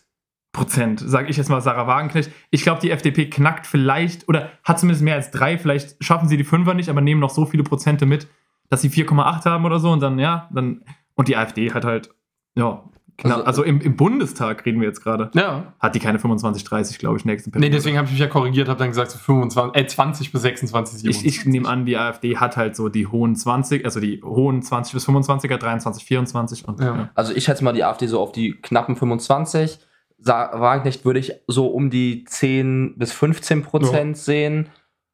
[0.54, 2.30] Prozent, sage ich jetzt mal Sarah Wagenknecht.
[2.50, 5.58] Ich glaube, die FDP knackt vielleicht oder hat zumindest mehr als drei.
[5.58, 8.28] Vielleicht schaffen sie die Fünfer nicht, aber nehmen noch so viele Prozente mit,
[8.72, 10.84] dass sie 4,8 haben oder so und dann, ja, dann.
[11.14, 12.10] Und die AfD hat halt,
[12.56, 12.84] ja,
[13.18, 15.30] knapp, Also- also, im, im Bundestag reden wir jetzt gerade.
[15.36, 15.74] Ja.
[15.80, 18.70] Hat die keine 25, 30, glaube ich, nächsten Nee, deswegen habe ich mich ja korrigiert,
[18.70, 22.38] habe dann gesagt so 25, äh, 20 bis 26, Ich, ich nehme an, die AfD
[22.38, 26.80] hat halt so die hohen 20, also die hohen 20 bis 25er, 23, 24 und
[26.80, 26.86] Ja.
[26.86, 27.10] ja.
[27.14, 29.80] Also ich schätze mal die AfD so auf die knappen 25.
[30.18, 34.70] Sa Wagenknecht würde ich so um die 10 bis 15 Prozent sehen.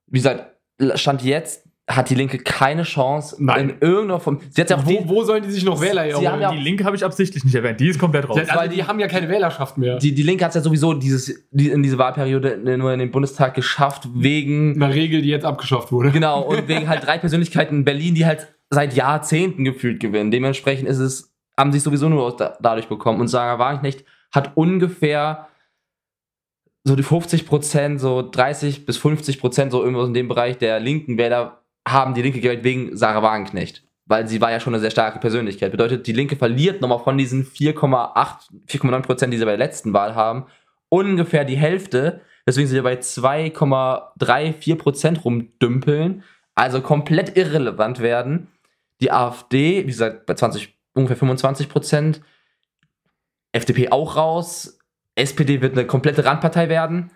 [0.06, 0.46] Wie gesagt,
[0.96, 3.70] Stand jetzt hat die Linke keine Chance Nein.
[3.70, 4.42] in irgendeiner Form.
[4.50, 6.30] Sie hat ja auch die, Wo, wo sollen die sich noch Wähler Sie erholen?
[6.32, 8.38] haben ja Die Linke habe ich absichtlich nicht erwähnt, die ist komplett raus.
[8.50, 9.98] Also die haben ja keine Wählerschaft mehr.
[9.98, 13.12] die, die Linke hat es ja sowieso dieses, die, in diese Wahlperiode nur in den
[13.12, 16.12] Bundestag geschafft, wegen, Eine Regel, die jetzt abgeschafft wurde.
[16.12, 20.30] genau, und wegen halt drei Persönlichkeiten in Berlin, die halt seit Jahrzehnten gefühlt gewinnen.
[20.30, 23.22] Dementsprechend ist es, haben sie es sowieso nur da, dadurch bekommen.
[23.22, 25.48] Und Sarah Wagenknecht hat ungefähr
[26.84, 30.82] so die 50 Prozent, so 30 bis 50 Prozent, so irgendwas in dem Bereich der
[30.82, 33.84] linken Wähler haben die Linke gewählt wegen Sarah Wagenknecht.
[34.06, 35.72] Weil sie war ja schon eine sehr starke Persönlichkeit.
[35.72, 39.92] Bedeutet, die Linke verliert nochmal von diesen 4,8, 4,9 Prozent, die sie bei der letzten
[39.94, 40.46] Wahl haben,
[40.90, 42.22] ungefähr die Hälfte.
[42.46, 46.24] Deswegen sind wir bei 2,34 Prozent rumdümpeln.
[46.56, 48.48] Also komplett irrelevant werden.
[49.02, 52.22] Die AfD, wie gesagt, bei 20, ungefähr 25 Prozent.
[53.52, 54.80] FDP auch raus.
[55.16, 57.12] SPD wird eine komplette Randpartei werden.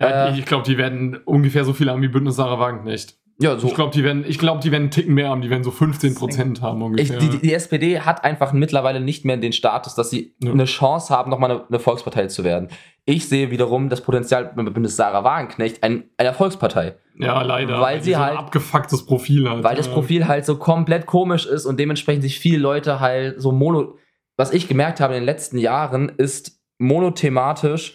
[0.00, 3.16] Ja, Äh, ich glaube, die werden ungefähr so viel haben wie Bündnis Sarah Wagenknecht.
[3.40, 3.66] Ja, so.
[3.66, 6.60] Ich glaube, die, werden- ich die werden einen Ticken mehr haben, die werden so 15%
[6.60, 7.18] haben Ich, ungefähr.
[7.18, 10.52] die, die SPD hat einfach mittlerweile nicht mehr den Status, dass sie Ja.
[10.52, 12.68] eine Chance haben, nochmal eine, eine Volkspartei zu werden.
[13.04, 16.94] Ich sehe wiederum das Potenzial mit Sarah Wagenknecht ein, einer Volkspartei.
[17.18, 17.80] ja, leider.
[17.80, 19.64] weil die sie so ein halt- abgefucktes Profil hat.
[19.64, 19.92] Weil das ja.
[19.92, 23.96] Profil halt so komplett komisch ist und dementsprechend sich viele Leute halt so mono.
[24.36, 27.94] Was ich gemerkt habe in den letzten Jahren, ist monothematisch,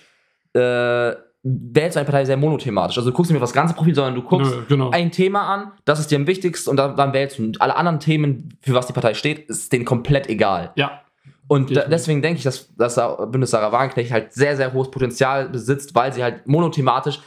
[0.53, 1.11] äh,
[1.47, 2.97] wählst du eine Partei sehr monothematisch.
[2.97, 4.89] Also du guckst nicht mehr das ganze Profil, sondern du guckst Nö, genau.
[4.89, 7.43] ein Thema an, das ist dir am wichtigsten und dann, dann wählst du.
[7.43, 10.71] Und alle anderen Themen, für was die Partei steht, ist denen komplett egal.
[10.75, 11.01] ja,
[11.47, 15.49] Und da, deswegen denke ich, dass, dass Bündnis Sarah Wagenknecht halt sehr, sehr hohes Potenzial
[15.49, 17.19] besitzt, weil sie halt monothematisch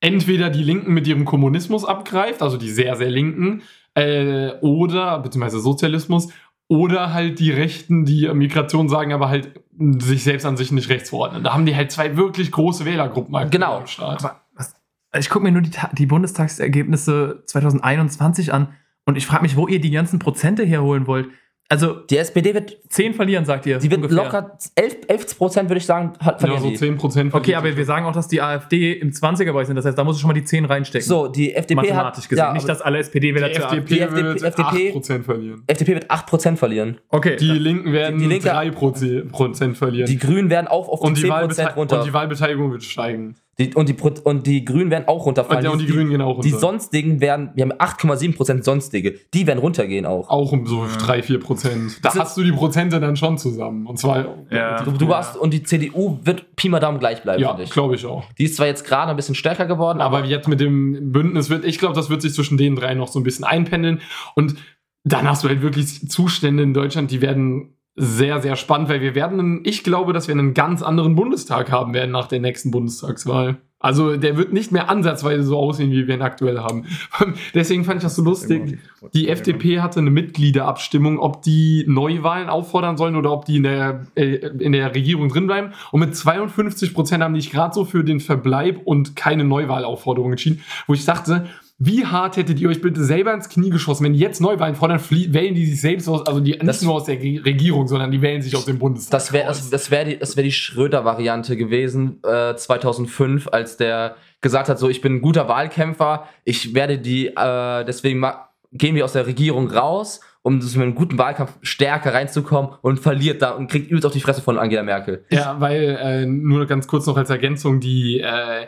[0.00, 3.62] entweder die Linken mit ihrem Kommunismus abgreift, also die sehr, sehr Linken,
[3.94, 6.28] äh, oder, beziehungsweise Sozialismus,
[6.68, 9.60] oder halt die Rechten, die Migration sagen, aber halt
[9.98, 11.42] sich selbst an sich nicht rechts verordnen.
[11.44, 13.78] Da haben die halt zwei wirklich große Wählergruppen aktuell Genau.
[13.78, 14.24] am Start.
[14.24, 14.74] Aber was,
[15.18, 18.68] ich gucke mir nur die, die Bundestagsergebnisse 2021 an
[19.04, 21.28] und ich frage mich, wo ihr die ganzen Prozente herholen wollt.
[21.70, 23.78] Also Die SPD wird, 10 verlieren, sagt ihr.
[23.78, 24.22] die wird ungefähr.
[24.22, 26.76] locker 11, 11 Prozent, würde ich sagen, hat, Ja, verlieren so die.
[26.76, 29.76] 10% Okay, aber wir sagen auch, dass die AfD im 20er-Bereich sind.
[29.76, 31.06] Das heißt, da musst du schon mal die 10 reinstecken.
[31.08, 32.44] So, die FDP mathematisch hat, gesehen.
[32.44, 35.62] ja, Nicht, dass alle SPD-Wähler die zur FDP, Die FDP wird FDP 8% verlieren.
[35.66, 36.98] FDP wird 8 Prozent verlieren.
[37.08, 37.36] Okay.
[37.36, 40.06] Die Linken werden Die Linke- 3% verlieren.
[40.06, 41.98] Die Grünen werden auch auf die, und, die 10 Wahlbete Prozent runter.
[42.00, 43.36] und die Wahlbeteiligung wird steigen.
[43.58, 45.64] Die, und, die, und die Grünen werden auch runterfallen.
[45.66, 46.42] Und, und die Grünen gehen auch runter.
[46.42, 49.14] die sonstigen werden, wir haben 8,7 Prozent sonstige.
[49.32, 50.28] Die werden runtergehen auch.
[50.28, 51.98] auch um so 3, 4 Prozent.
[52.02, 53.86] Da Das ist- hast du die Prozente dann schon zusammen.
[53.86, 54.82] Und zwar, Ja.
[54.82, 55.18] Du, du Ja.
[55.18, 57.70] hast, und die CDU wird Pi mal Daumen gleich bleiben, ja, finde ich.
[57.70, 58.24] glaube ich auch.
[58.38, 61.48] Die ist zwar jetzt gerade ein bisschen stärker geworden, aber, Aber jetzt mit dem Bündnis
[61.50, 64.00] wird, ich glaube, das wird sich zwischen den drei noch so ein bisschen einpendeln.
[64.34, 64.56] Und
[65.04, 69.14] dann hast du halt wirklich Zustände in Deutschland, die werden sehr, sehr spannend, weil wir
[69.14, 73.58] werden, ich glaube, dass wir einen ganz anderen Bundestag haben werden nach der nächsten Bundestagswahl.
[73.84, 76.86] Also der wird nicht mehr ansatzweise so aussehen, wie wir ihn aktuell haben.
[77.54, 78.78] Deswegen fand ich das so lustig.
[79.12, 84.06] Die FDP hatte eine Mitgliederabstimmung, ob die Neuwahlen auffordern sollen oder ob die in der,
[84.14, 85.74] äh, in der Regierung drinbleiben.
[85.92, 90.30] Und mit 52 Prozent haben die sich gerade so für den Verbleib und keine Neuwahlaufforderung
[90.30, 91.46] entschieden, wo ich dachte,
[91.86, 95.00] wie hart hättet ihr euch bitte selber ins Knie geschossen, wenn die jetzt Neuwahlen fordern,
[95.10, 98.22] wählen die sich selbst aus, also die, nicht Das- nur aus der Regierung, sondern die
[98.22, 99.10] wählen sich aus dem Bundestag.
[99.18, 104.16] das wäre das, das wär die, das wär die Schröder-Variante gewesen äh, 2005, als der
[104.40, 108.24] gesagt hat, so ich bin ein guter Wahlkämpfer, ich werde die, äh, deswegen
[108.72, 113.40] gehen wir aus der Regierung raus, um mit einem guten Wahlkampf stärker reinzukommen und verliert
[113.40, 115.24] da und kriegt übelst auf die Fresse von Angela Merkel.
[115.30, 118.66] Ja, weil, äh, nur ganz kurz noch als Ergänzung, die, äh,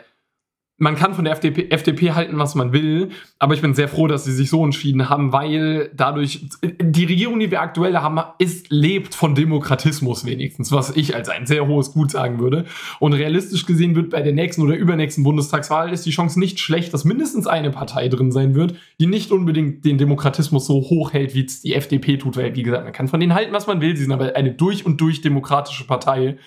[0.79, 3.09] man kann von der FDP, FDP halten, was man will,
[3.39, 7.39] aber ich bin sehr froh, dass sie sich so entschieden haben, weil dadurch, die Regierung,
[7.39, 11.93] die wir aktuell haben, ist, lebt von Demokratismus wenigstens, was ich als ein sehr hohes
[11.93, 12.65] Gut sagen würde.
[12.99, 16.93] Und realistisch gesehen wird bei der nächsten oder übernächsten Bundestagswahl ist die Chance nicht schlecht,
[16.93, 21.33] dass mindestens eine Partei drin sein wird, die nicht unbedingt den Demokratismus so hoch hält,
[21.33, 23.81] wie es die FDP tut, weil, wie gesagt, man kann von denen halten, was man
[23.81, 26.37] will, sie sind aber eine durch und durch demokratische Partei.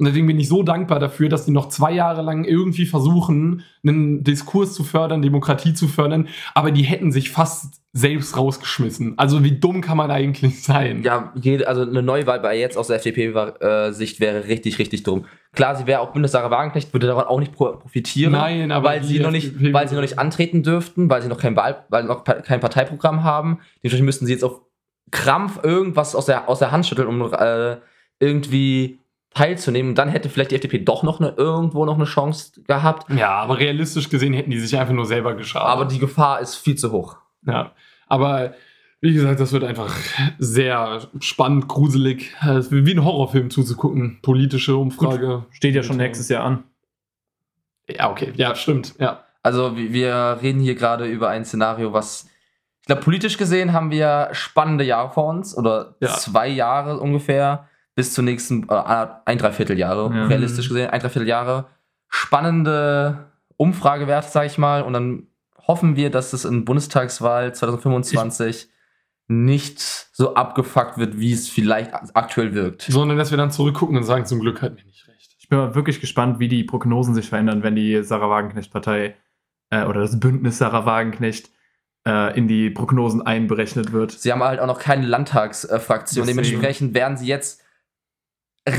[0.00, 3.62] Und deswegen bin ich so dankbar dafür, dass die noch zwei Jahre lang irgendwie versuchen,
[3.86, 9.18] einen Diskurs zu fördern, Demokratie zu fördern, aber die hätten sich fast selbst rausgeschmissen.
[9.18, 11.02] Also wie dumm kann man eigentlich sein?
[11.02, 15.26] Ja, jede, also eine Neuwahl bei jetzt aus der FDP-Sicht wäre richtig, richtig dumm.
[15.52, 18.32] Klar, sie wäre auch Bundessache Wagenknecht, würde daran auch nicht pro- profitieren.
[18.32, 21.28] Nein, aber weil sie, noch nicht, FDP weil sie noch nicht antreten dürften, weil sie
[21.28, 23.58] noch kein, Wahl, weil noch kein Parteiprogramm haben.
[23.82, 24.62] Dementsprechend müssten sie jetzt auf
[25.10, 27.76] Krampf irgendwas aus der, aus der Hand schütteln, um äh,
[28.20, 28.99] irgendwie
[29.34, 29.90] teilzunehmen.
[29.90, 33.10] Und dann hätte vielleicht die FDP doch noch eine, irgendwo noch eine Chance gehabt.
[33.14, 35.68] Ja, aber realistisch gesehen hätten die sich einfach nur selber geschadet.
[35.68, 37.16] Aber die Gefahr ist viel zu hoch.
[37.46, 37.72] Ja,
[38.08, 38.54] aber
[39.00, 39.96] wie gesagt, das wird einfach
[40.38, 42.34] sehr spannend, gruselig.
[42.42, 44.18] Es wird wie ein Horrorfilm zuzugucken.
[44.20, 45.44] Politische Umfrage.
[45.52, 46.64] Steht ja schon nächstes Jahr an.
[47.88, 48.32] Ja, okay.
[48.36, 48.94] Ja, stimmt.
[48.98, 49.24] Ja.
[49.42, 52.26] Also wir- wir reden hier gerade über ein Szenario, was
[52.82, 56.08] ich glaube, politisch gesehen haben wir spannende Jahre vor uns oder Ja.
[56.08, 57.68] zwei Jahre ungefähr
[58.00, 60.24] bis zur nächsten äh, ein Dreivierteljahre Ja.
[60.24, 61.66] realistisch gesehen ein Dreivierteljahre
[62.08, 63.26] spannende
[63.58, 65.26] Umfragewerte sage ich mal und dann
[65.68, 68.70] hoffen wir, dass es in Bundestagswahl 2025
[69.28, 72.82] nicht so abgefuckt wird, wie es vielleicht aktuell wirkt.
[72.88, 75.36] Sondern dass wir dann zurückgucken und sagen, zum Glück hatten wir nicht recht.
[75.38, 79.14] Ich bin mal wirklich gespannt, wie die Prognosen sich verändern, wenn die Sarah Wagenknecht-Partei
[79.68, 81.50] äh, oder das Bündnis Sarah Wagenknecht
[82.06, 84.12] äh, in die Prognosen einberechnet wird.
[84.12, 86.26] Sie haben halt auch noch keine Landtagsfraktion.
[86.26, 87.62] Dementsprechend werden sie jetzt.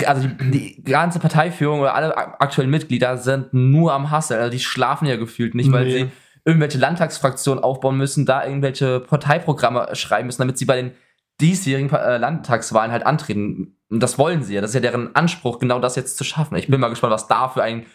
[0.05, 4.37] Also die, die ganze Parteiführung oder alle ak- aktuellen Mitglieder sind nur am Hassel.
[4.39, 5.91] Also die schlafen ja gefühlt nicht, weil Nee.
[5.91, 6.11] sie
[6.45, 10.91] irgendwelche Landtagsfraktionen aufbauen müssen, da irgendwelche Parteiprogramme schreiben müssen, damit sie bei den
[11.39, 13.77] diesjährigen äh, Landtagswahlen halt antreten.
[13.89, 14.61] Und das wollen sie ja.
[14.61, 16.55] Das ist ja deren Anspruch, genau das jetzt zu schaffen.
[16.55, 17.85] Ich bin mal gespannt, was da für ein,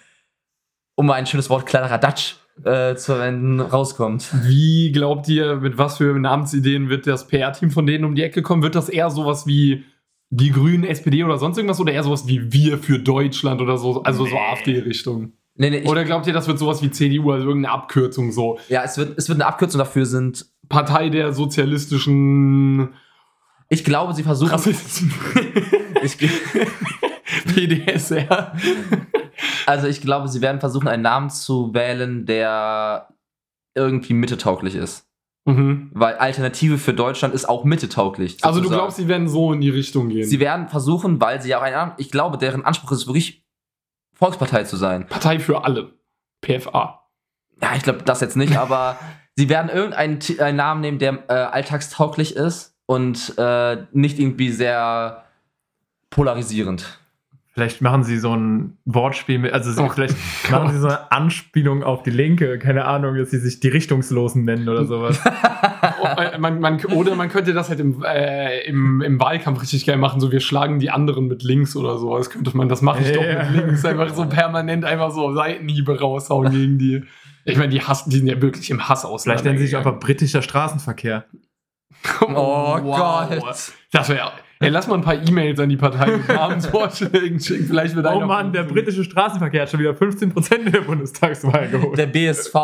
[0.95, 2.35] um mal ein schönes Wort, Kladderadatsch
[2.65, 4.29] äh, zu verwenden, rauskommt.
[4.45, 8.43] Wie glaubt ihr, mit was für Namensideen wird das PR-Team von denen um die Ecke
[8.43, 8.63] kommen?
[8.63, 9.85] Wird das eher sowas wie
[10.31, 14.03] die Grünen, SPD oder sonst irgendwas oder eher sowas wie Wir für Deutschland oder so,
[14.03, 14.41] also so Nee.
[14.53, 15.33] AfD-Richtung?
[15.59, 18.59] Nee, nee, Oder glaubt ihr, das wird sowas wie CDU, also irgendeine Abkürzung so?
[18.69, 20.45] ja, es wird, es wird eine Abkürzung dafür sind.
[20.69, 22.91] Partei der sozialistischen
[23.71, 24.51] Ich glaube, sie versuchen.
[24.51, 25.13] Rassisten.
[26.03, 26.19] Ich,
[27.55, 28.53] PDSR.
[29.65, 33.09] also ich glaube, sie werden versuchen, einen Namen zu wählen, der
[33.75, 35.06] irgendwie mittetauglich ist.
[35.47, 35.91] Mhm.
[35.95, 38.39] Weil Alternative für Deutschland ist auch mittetauglich.
[38.43, 38.81] Also du sozusagen.
[38.81, 40.27] glaubst, sie werden so in die Richtung gehen?
[40.27, 43.47] sie werden versuchen, weil sie ja auch einen, ich glaube, deren Anspruch ist wirklich
[44.13, 45.07] Volkspartei zu sein.
[45.07, 45.93] Partei für alle.
[46.43, 47.09] PFA.
[47.63, 48.99] Ja, ich glaube das jetzt nicht, aber
[49.37, 55.25] sie werden irgendeinen Namen nehmen, der äh, alltagstauglich ist und äh, nicht irgendwie sehr
[56.11, 56.99] polarisierend.
[57.57, 60.15] Vielleicht machen sie so ein Wortspiel mit, also Oh vielleicht
[60.51, 64.45] machen sie so eine Anspielung auf die Linke, keine Ahnung, dass sie sich die Richtungslosen
[64.45, 65.19] nennen oder sowas.
[66.03, 69.87] Oh, äh, man, man, oder man könnte das halt im, äh, im, im Wahlkampf richtig
[69.87, 72.29] geil machen, so wir schlagen die anderen mit links oder sowas.
[72.29, 73.45] Könnte man, das mache ich doch Ja.
[73.45, 73.85] mit links.
[73.85, 77.05] Einfach so permanent einfach so Seitenhiebe raushauen gegen die.
[77.45, 79.23] Ich meine, die hassen, die sind ja wirklich im Hass aus.
[79.23, 81.25] Vielleicht nennen sie sich einfach britischer Straßenverkehr.
[82.21, 83.41] Oh Gott.
[83.93, 84.33] Das wäre.
[84.59, 87.67] Ey, lass mal ein paar E-Mails an die Partei mit Namensvorschlägen schicken.
[87.67, 91.99] Vielleicht wird Oh Mann, der britische Straßenverkehr hat schon wieder 15% in der Bundestagswahl geholt.
[91.99, 92.55] Der BSV.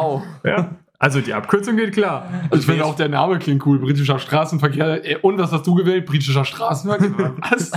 [0.45, 0.77] Ja.
[0.99, 2.29] Also die Abkürzung geht klar.
[2.49, 3.79] Also ich finde auch der Name klingt cool.
[3.81, 5.05] Britischer Straßenverkehr.
[5.05, 6.07] Äh, Und was hast du gewählt?
[6.07, 7.35] Britischer Straßenverkehr?
[7.51, 7.73] Was?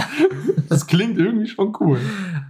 [0.70, 2.00] Das klingt irgendwie schon cool.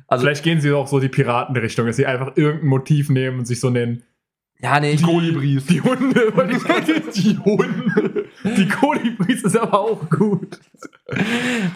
[0.07, 3.45] Also, Vielleicht gehen sie auch so die Piratenrichtung, dass sie einfach irgendein Motiv nehmen und
[3.45, 4.03] sich so nennen.
[4.59, 5.65] ja, nee, Die Kolibris.
[5.65, 6.31] Die Hunde.
[6.59, 7.03] sagen.
[7.15, 8.25] Die Hunde.
[8.43, 10.59] Die Kolibris ist aber auch gut.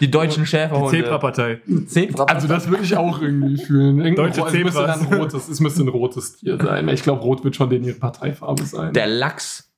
[0.00, 0.90] Die deutschen Die Schäferhunde.
[1.02, 1.60] Zebrapartei.
[1.86, 2.24] Zebra.
[2.24, 4.00] Also das würde ich auch irgendwie fühlen.
[4.00, 5.00] Irgendein Deutsche Ro- es müsste Zebras.
[5.00, 6.88] dann ein rotes, es müsste ein rotes Tier sein.
[6.88, 8.92] Ich glaube, rot wird schon denen ihre Parteifarbe sein.
[8.92, 9.70] der Lachs.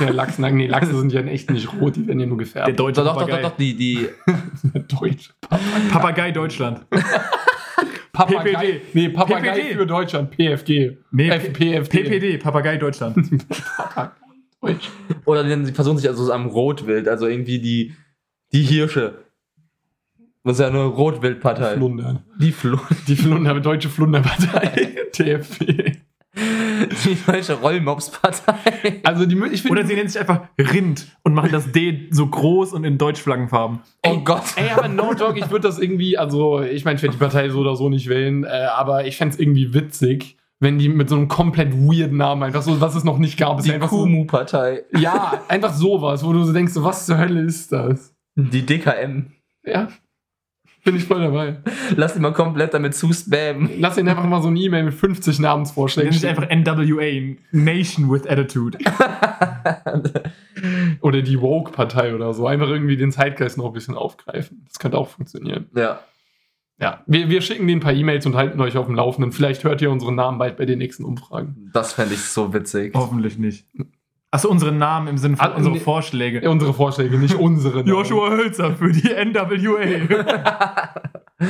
[0.00, 2.38] der Lachs, nein, nee, Lachse sind ja in echt nicht rot, die werden ja nur
[2.38, 2.78] Der gefärbt.
[2.80, 3.42] deutsche Doch, doch, doch, Papagei.
[3.42, 4.08] doch, die, die.
[4.74, 5.32] Der deutsche
[5.90, 6.86] Papagei Deutschland.
[8.12, 8.52] Papagei.
[8.52, 8.80] PPD.
[8.94, 9.74] Nee, Papagei PPD.
[9.74, 10.98] für Deutschland, PFG.
[11.10, 12.02] Nee, F- PFD.
[12.04, 13.16] PPD, Papagei Deutschland.
[14.62, 14.88] Deutsch.
[15.26, 17.94] Oder die, sie versuchen sich also so am Rotwild, also irgendwie die,
[18.54, 19.24] die Hirsche.
[20.44, 21.76] Das ist ja eine Rotwildpartei.
[21.76, 22.22] Flunder.
[22.38, 22.78] Die Flo
[23.08, 24.94] Die Flunder, deutsche Flunderpartei.
[25.12, 25.92] TFP.
[26.36, 29.00] Die deutsche Rollmops-Partei.
[29.04, 32.26] Also die, ich finde, Oder sie nennen sich einfach Rind und machen das D so
[32.26, 33.80] groß und in Deutschflaggenfarben.
[34.04, 34.42] Oh Gott.
[34.56, 37.48] Ey, aber no joke, ich würde das irgendwie, also ich meine, ich werde die Partei
[37.48, 41.08] so oder so nicht wählen, äh, aber ich fände es irgendwie witzig, wenn die mit
[41.08, 43.90] so einem komplett weirden Namen einfach so, was es noch nicht gab, ist Die einfach
[43.90, 44.82] so, Kumu-Partei.
[44.98, 48.13] ja, einfach sowas, wo du so denkst, was zur Hölle ist das?
[48.36, 49.32] Die DKM.
[49.64, 49.88] Ja,
[50.84, 51.56] bin ich voll dabei.
[51.96, 53.70] Lass die mal komplett damit zu spammen.
[53.78, 58.10] Lass ihn einfach mal so eine E-Mail mit 50 Sie Namensvorschlägen sich einfach NWA, Nation
[58.10, 58.78] with Attitude.
[61.00, 62.46] Oder die Woke-Partei oder so.
[62.46, 64.64] Einfach irgendwie den Zeitgeist noch ein bisschen aufgreifen.
[64.66, 65.70] Das könnte auch funktionieren.
[65.74, 66.00] Ja.
[66.78, 69.32] Ja, wir, wir schicken denen ein paar E-Mails und halten euch auf dem Laufenden.
[69.32, 71.70] Vielleicht hört ihr unseren Namen bald bei den nächsten Umfragen.
[71.72, 72.94] Das fände ich so witzig.
[72.94, 73.66] Hoffentlich nicht.
[74.34, 75.80] Achso, unsere Namen im Sinne von Ah, unsere nee.
[75.80, 76.42] Vorschläge.
[76.42, 77.76] Ja, unsere Vorschläge, nicht unsere.
[77.78, 77.86] Namen.
[77.88, 80.90] Joshua Hölzer für die NWA.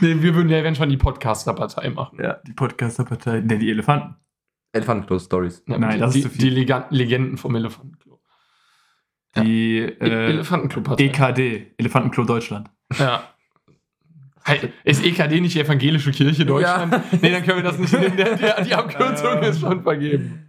[0.00, 2.18] Nee, wir würden ja wenn schon die Podcaster-Partei machen.
[2.22, 3.40] ja, die Podcaster-Partei.
[3.40, 4.16] Ne, die Elefanten.
[4.72, 5.64] Elefantenklo-Stories.
[5.66, 6.40] Ja, Nein, die, das ist die, zu viel.
[6.40, 8.20] Die Lega- Legenden vom Elefantenklo.
[9.36, 11.04] Die E- äh, Elefantenklo-Partei.
[11.04, 12.70] EKD, Elefantenklo Deutschland.
[12.98, 13.24] Ja.
[14.44, 16.98] Hey, Ist EKD nicht die evangelische Kirche Deutschland?
[17.20, 18.16] Nee, dann können wir das nicht nehmen.
[18.64, 20.46] Die Abkürzung ist schon vergeben.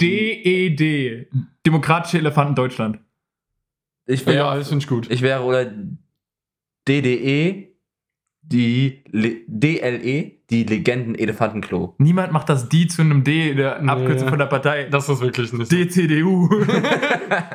[0.00, 1.26] DED, E
[1.66, 2.98] Demokratische Elefanten Deutschland.
[4.06, 5.10] Ich Ja, wäre, das finde ich gut.
[5.10, 5.70] ich wäre oder
[6.86, 7.68] DDE,
[8.42, 11.94] die Le DLE, die Legenden Elefantenklo.
[11.98, 13.90] Niemand macht das D zu einem D, der Nee.
[13.90, 14.84] Abkürzung von der Partei.
[14.84, 15.70] Das ist wirklich nicht.
[15.70, 16.48] DCDU.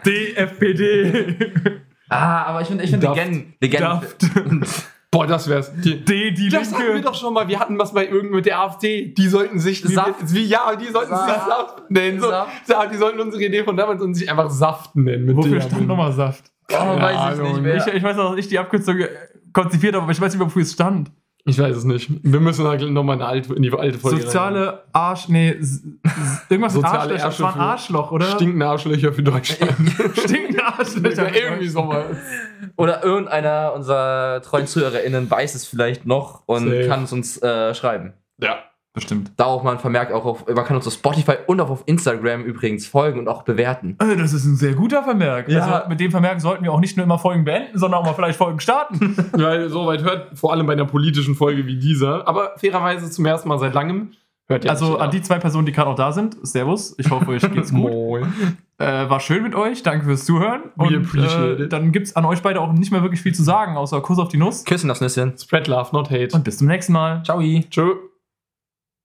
[0.05, 1.35] DFPD.
[2.09, 3.01] Ah, aber ich finde ich find.
[3.01, 3.55] Legenden.
[3.59, 4.63] Legenden.
[5.13, 5.71] Boah, das wär's.
[5.75, 7.01] Die, D, die das hatten wir Linke.
[7.03, 7.47] doch schon mal.
[7.47, 9.13] Wir hatten was bei irgend mit der AfD.
[9.13, 10.33] Die sollten sich wie, Saft.
[10.33, 11.47] wie ja, die sollten sich Saft.
[11.47, 12.19] Saft nennen.
[12.19, 12.91] So, Saft.
[12.91, 15.25] die sollten unsere Idee von damals und sich einfach Saft nennen.
[15.25, 16.45] Mit Wofür stand nochmal Saft?
[16.71, 17.75] Oh, weiß ich nicht mehr.
[17.75, 19.09] Ich, ich weiß noch, dass ich die Abkürzung äh,
[19.53, 21.11] konzipiert habe, aber ich weiß nicht, wofür es stand.
[21.45, 22.09] Ich weiß es nicht.
[22.23, 24.25] Wir müssen da nochmal eine alte, in die alte Folge rein.
[24.25, 27.25] Soziale Arsch, nee, irgendwas mit Soziale Arschlöcher.
[27.25, 28.25] Das war ein Arschloch, oder?
[28.27, 29.75] Stinkende Arschlöcher für Deutschland.
[30.17, 31.33] Stinkende Arschlöcher.
[31.33, 32.05] ja, irgendwie sowas.
[32.77, 36.87] Oder irgendeiner unserer treuen ZuhörerInnen weiß es vielleicht noch und Safe.
[36.87, 38.13] kann es uns äh, schreiben.
[38.37, 38.59] Ja.
[38.93, 39.31] Bestimmt.
[39.37, 41.83] Da auch mal ein Vermerk auch auf, man kann uns auf Spotify und auch auf
[41.87, 43.97] Instagram übrigens folgen und auch bewerten.
[43.99, 45.49] Äh, Das ist ein sehr guter Vermerk.
[45.49, 45.65] Ja.
[45.65, 48.13] Also mit dem Vermerk sollten wir auch nicht nur immer Folgen beenden, sondern auch mal
[48.13, 49.15] vielleicht Folgen starten.
[49.31, 53.25] Weil so weit hört, vor allem bei einer politischen Folge wie dieser, aber fairerweise zum
[53.25, 54.11] ersten Mal seit langem,
[54.47, 56.95] Hört ihr Also an die zwei Personen, die gerade auch da sind, Servus.
[56.97, 57.79] Ich hoffe, euch geht's gut.
[57.79, 58.33] Moin.
[58.77, 59.83] Äh, war schön mit euch.
[59.83, 60.63] Danke fürs Zuhören.
[60.75, 61.73] We Und appreciate äh, it.
[61.73, 64.27] dann gibt's an euch beide auch nicht mehr wirklich viel zu sagen, außer Kuss auf
[64.27, 64.65] die Nuss.
[64.65, 65.37] Küssen das Nüsschen.
[65.37, 66.35] Spread love, not hate.
[66.35, 67.23] Und bis zum nächsten Mal.
[67.23, 67.39] Ciao.
[67.39, 68.12] Tschö.